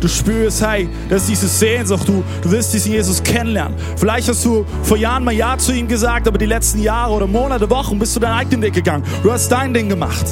du 0.00 0.08
spürst, 0.08 0.66
hey, 0.66 0.88
das 1.08 1.22
ist 1.22 1.30
diese 1.30 1.48
Sehnsucht, 1.48 2.08
du, 2.08 2.22
du 2.42 2.50
willst 2.50 2.72
diesen 2.72 2.92
Jesus 2.92 3.22
kennenlernen. 3.22 3.76
Vielleicht 3.96 4.28
hast 4.28 4.44
du 4.44 4.64
vor 4.82 4.96
Jahren 4.96 5.24
mal 5.24 5.34
Ja 5.34 5.58
zu 5.58 5.72
ihm 5.72 5.86
gesagt, 5.86 6.26
aber 6.26 6.38
die 6.38 6.46
letzten 6.46 6.80
Jahre 6.80 7.12
oder 7.12 7.26
Monate, 7.26 7.68
Wochen 7.70 7.98
bist 7.98 8.16
du 8.16 8.20
deinen 8.20 8.38
eigenen 8.38 8.62
Weg 8.62 8.74
gegangen. 8.74 9.04
Du 9.22 9.30
hast 9.30 9.50
dein 9.50 9.74
Ding 9.74 9.88
gemacht. 9.88 10.26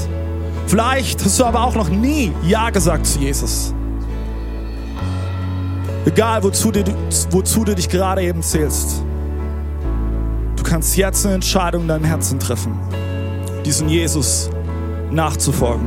Vielleicht 0.66 1.24
hast 1.24 1.38
du 1.38 1.44
aber 1.44 1.62
auch 1.62 1.74
noch 1.74 1.88
nie 1.88 2.32
Ja 2.46 2.70
gesagt 2.70 3.06
zu 3.06 3.18
Jesus. 3.18 3.74
Egal, 6.06 6.42
wozu, 6.42 6.70
dir, 6.70 6.84
wozu 7.30 7.64
du 7.64 7.74
dich 7.74 7.88
gerade 7.88 8.22
eben 8.22 8.42
zählst. 8.42 9.02
Du 10.64 10.70
kannst 10.70 10.96
jetzt 10.96 11.26
eine 11.26 11.34
Entscheidung 11.34 11.82
in 11.82 11.88
deinem 11.88 12.04
Herzen 12.04 12.40
treffen, 12.40 12.78
diesen 13.66 13.86
Jesus 13.90 14.48
nachzufolgen 15.10 15.86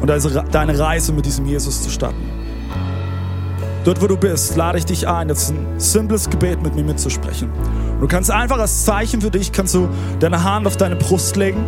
und 0.00 0.10
also 0.10 0.28
deine 0.50 0.76
Reise 0.76 1.12
mit 1.12 1.24
diesem 1.26 1.46
Jesus 1.46 1.80
zu 1.80 1.90
starten. 1.90 2.28
Dort, 3.84 4.02
wo 4.02 4.08
du 4.08 4.16
bist, 4.16 4.56
lade 4.56 4.78
ich 4.78 4.84
dich 4.84 5.06
ein, 5.06 5.28
jetzt 5.28 5.50
ein 5.50 5.78
simples 5.78 6.28
Gebet 6.28 6.60
mit 6.60 6.74
mir 6.74 6.82
mitzusprechen. 6.82 7.52
Und 7.94 8.00
du 8.00 8.08
kannst 8.08 8.28
einfach 8.32 8.58
als 8.58 8.84
Zeichen 8.84 9.20
für 9.20 9.30
dich, 9.30 9.52
kannst 9.52 9.74
du 9.74 9.88
deine 10.18 10.42
Hand 10.42 10.66
auf 10.66 10.76
deine 10.76 10.96
Brust 10.96 11.36
legen 11.36 11.64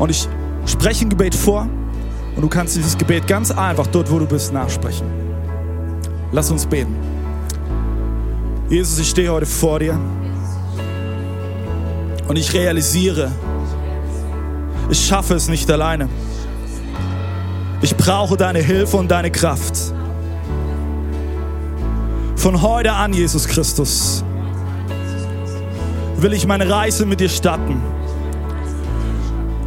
und 0.00 0.10
ich 0.10 0.28
spreche 0.66 1.06
ein 1.06 1.08
Gebet 1.08 1.36
vor 1.36 1.68
und 2.34 2.42
du 2.42 2.48
kannst 2.48 2.74
dieses 2.74 2.98
Gebet 2.98 3.28
ganz 3.28 3.52
einfach 3.52 3.86
dort, 3.86 4.10
wo 4.10 4.18
du 4.18 4.26
bist, 4.26 4.52
nachsprechen. 4.52 5.06
Lass 6.32 6.50
uns 6.50 6.66
beten. 6.66 7.15
Jesus, 8.68 8.98
ich 8.98 9.10
stehe 9.10 9.30
heute 9.30 9.46
vor 9.46 9.78
dir 9.78 9.96
und 12.26 12.36
ich 12.36 12.52
realisiere, 12.52 13.30
ich 14.90 15.06
schaffe 15.06 15.34
es 15.34 15.48
nicht 15.48 15.70
alleine. 15.70 16.08
Ich 17.80 17.96
brauche 17.96 18.36
deine 18.36 18.58
Hilfe 18.58 18.96
und 18.96 19.08
deine 19.08 19.30
Kraft. 19.30 19.92
Von 22.34 22.60
heute 22.60 22.92
an, 22.92 23.12
Jesus 23.12 23.46
Christus, 23.46 24.24
will 26.16 26.32
ich 26.32 26.46
meine 26.46 26.68
Reise 26.68 27.06
mit 27.06 27.20
dir 27.20 27.28
starten 27.28 27.80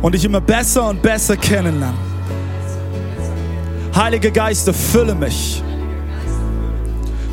und 0.01 0.13
dich 0.13 0.25
immer 0.25 0.41
besser 0.41 0.89
und 0.89 1.01
besser 1.01 1.37
kennenlernen. 1.37 1.97
Heiliger 3.95 4.31
Geist, 4.31 4.67
erfülle 4.67 5.15
mich. 5.15 5.63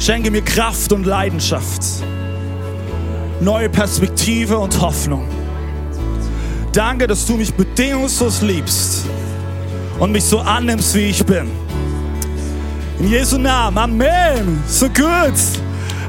Schenke 0.06 0.30
mir 0.30 0.42
Kraft 0.42 0.92
und 0.92 1.04
Leidenschaft. 1.04 1.82
Neue 3.40 3.68
Perspektive 3.68 4.56
und 4.56 4.80
Hoffnung. 4.80 5.26
Danke, 6.70 7.08
dass 7.08 7.26
du 7.26 7.34
mich 7.34 7.52
bedingungslos 7.52 8.40
liebst 8.40 9.06
und 9.98 10.12
mich 10.12 10.22
so 10.22 10.38
annimmst, 10.38 10.94
wie 10.94 11.06
ich 11.06 11.26
bin. 11.26 11.50
In 13.00 13.10
Jesu 13.10 13.36
Namen. 13.36 13.76
Amen. 13.76 14.62
So 14.68 14.86
gut. 14.86 15.34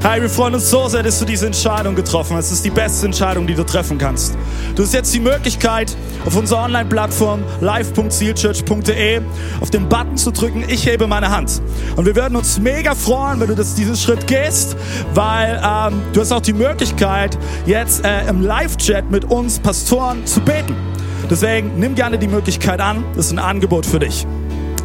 Hey, 0.04 0.22
wir 0.22 0.30
freuen 0.30 0.54
uns 0.54 0.70
so 0.70 0.88
sehr, 0.88 1.02
dass 1.02 1.18
du 1.18 1.26
diese 1.26 1.48
Entscheidung 1.48 1.96
getroffen 1.96 2.38
hast. 2.38 2.46
Es 2.46 2.52
ist 2.54 2.66
die 2.66 2.70
beste 2.70 3.08
Entscheidung, 3.08 3.48
die 3.48 3.56
du 3.56 3.64
treffen 3.64 3.98
kannst. 3.98 4.38
Du 4.76 4.84
hast 4.84 4.94
jetzt 4.94 5.14
die 5.14 5.20
Möglichkeit, 5.20 5.98
auf 6.24 6.36
unserer 6.36 6.64
Online-Plattform 6.66 7.44
live.zielchurch.de 7.62 9.22
auf 9.60 9.70
den 9.72 9.90
Button 9.90 10.16
zu 10.16 10.32
drücken, 10.32 10.64
ich 10.68 10.86
hebe 10.86 11.08
meine 11.08 11.32
Hand. 11.32 11.62
Und 11.96 12.06
wir 12.06 12.16
würden 12.16 12.36
uns 12.36 12.60
mega 12.60 12.94
freuen, 12.94 13.40
wenn 13.40 13.48
du 13.48 13.56
das, 13.56 13.74
diesen 13.74 13.96
Schritt 13.96 14.28
gehst, 14.28 14.78
weil 15.16 15.62
ähm, 15.64 16.02
du 16.14 16.22
hast 16.22 16.32
auch 16.32 16.42
die 16.42 16.54
Möglichkeit, 16.54 17.38
jetzt 17.66 18.06
äh, 18.06 18.28
im 18.28 18.44
Live-Chat 18.44 19.10
mit 19.10 19.26
uns 19.26 19.60
Pastoren 19.60 20.26
zu 20.28 20.42
beten. 20.42 20.76
Deswegen 21.30 21.80
nimm 21.80 21.96
gerne 21.96 22.20
die 22.20 22.28
Möglichkeit 22.28 22.80
an. 22.80 23.04
Das 23.16 23.26
ist 23.26 23.32
ein 23.32 23.40
Angebot 23.40 23.86
für 23.86 24.00
dich. 24.00 24.28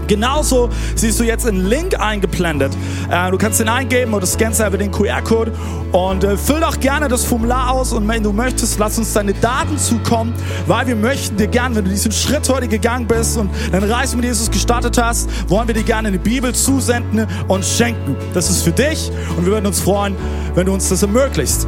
Genauso 0.07 0.69
siehst 0.95 1.21
du 1.21 1.25
jetzt 1.25 1.47
einen 1.47 1.67
Link 1.67 1.99
eingeblendet. 1.99 2.77
Äh, 3.11 3.31
du 3.31 3.39
kannst 3.39 3.61
den 3.61 3.69
eingeben 3.69 4.15
oder 4.15 4.27
scannst 4.27 4.61
einfach 4.61 4.79
den 4.79 4.91
QR-Code 4.91 5.53
und 5.93 6.25
äh, 6.25 6.37
füll 6.37 6.61
doch 6.61 6.81
gerne 6.81 7.09
das 7.09 7.25
Formular 7.25 7.71
aus 7.71 7.93
und 7.93 8.07
wenn 8.09 8.23
du 8.23 8.33
möchtest, 8.33 8.79
lass 8.79 8.99
uns 8.99 9.13
deine 9.13 9.35
Daten 9.35 9.79
zukommen, 9.79 10.35
weil 10.67 10.87
wir 10.87 10.97
möchten 10.97 11.37
dir 11.37 11.47
gerne, 11.47 11.77
wenn 11.77 11.85
du 11.85 11.91
diesen 11.91 12.13
Schritt 12.13 12.49
heute 12.49 12.69
gegangen 12.69 13.07
bist 13.07 13.37
und 13.37 13.51
deine 13.71 13.89
Reise 13.89 14.17
mit 14.17 14.25
Jesus 14.25 14.51
gestartet 14.51 14.99
hast, 14.99 15.29
wollen 15.49 15.69
wir 15.69 15.75
dir 15.75 15.83
gerne 15.85 16.09
eine 16.09 16.19
Bibel 16.19 16.55
zusenden 16.55 17.27
und 17.49 17.65
schenken. 17.65 18.17
Das 18.35 18.51
ist 18.51 18.63
für 18.63 18.73
dich 18.73 19.11
und 19.37 19.45
wir 19.47 19.53
würden 19.53 19.67
uns 19.67 19.81
freuen, 19.81 20.17
wenn 20.55 20.67
du 20.67 20.73
uns 20.73 20.89
das 20.89 21.03
ermöglichst. 21.03 21.67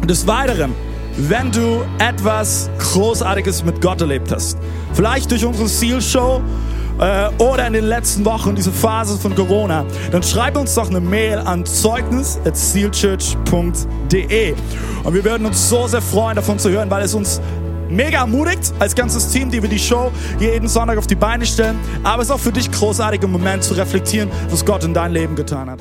Und 0.00 0.10
des 0.10 0.26
Weiteren, 0.26 0.72
wenn 1.16 1.50
du 1.50 1.82
etwas 1.98 2.70
Großartiges 2.78 3.64
mit 3.64 3.80
Gott 3.80 4.00
erlebt 4.00 4.30
hast, 4.32 4.58
vielleicht 4.92 5.30
durch 5.30 5.44
unsere 5.44 5.68
Seal-Show, 5.68 6.42
äh, 6.98 7.28
oder 7.38 7.66
in 7.66 7.72
den 7.72 7.86
letzten 7.86 8.24
Wochen, 8.24 8.54
diese 8.54 8.70
Phase 8.72 9.18
von 9.18 9.34
Corona, 9.34 9.84
dann 10.10 10.22
schreib 10.22 10.56
uns 10.56 10.74
doch 10.74 10.88
eine 10.88 11.00
Mail 11.00 11.38
an 11.38 11.64
zeugnis.sealchurch.de. 11.64 14.54
Und 15.04 15.14
wir 15.14 15.24
würden 15.24 15.46
uns 15.46 15.68
so 15.68 15.86
sehr 15.86 16.02
freuen, 16.02 16.36
davon 16.36 16.58
zu 16.58 16.70
hören, 16.70 16.90
weil 16.90 17.02
es 17.02 17.14
uns 17.14 17.40
mega 17.88 18.20
ermutigt 18.20 18.72
als 18.78 18.94
ganzes 18.94 19.30
Team, 19.30 19.50
die 19.50 19.62
wir 19.62 19.68
die 19.68 19.78
Show 19.78 20.10
jeden 20.40 20.68
Sonntag 20.68 20.98
auf 20.98 21.06
die 21.06 21.14
Beine 21.14 21.46
stellen. 21.46 21.78
Aber 22.02 22.22
es 22.22 22.28
ist 22.28 22.34
auch 22.34 22.40
für 22.40 22.52
dich 22.52 22.70
großartig, 22.70 23.22
im 23.22 23.32
Moment 23.32 23.64
zu 23.64 23.74
reflektieren, 23.74 24.30
was 24.50 24.64
Gott 24.64 24.84
in 24.84 24.94
dein 24.94 25.12
Leben 25.12 25.36
getan 25.36 25.70
hat. 25.70 25.80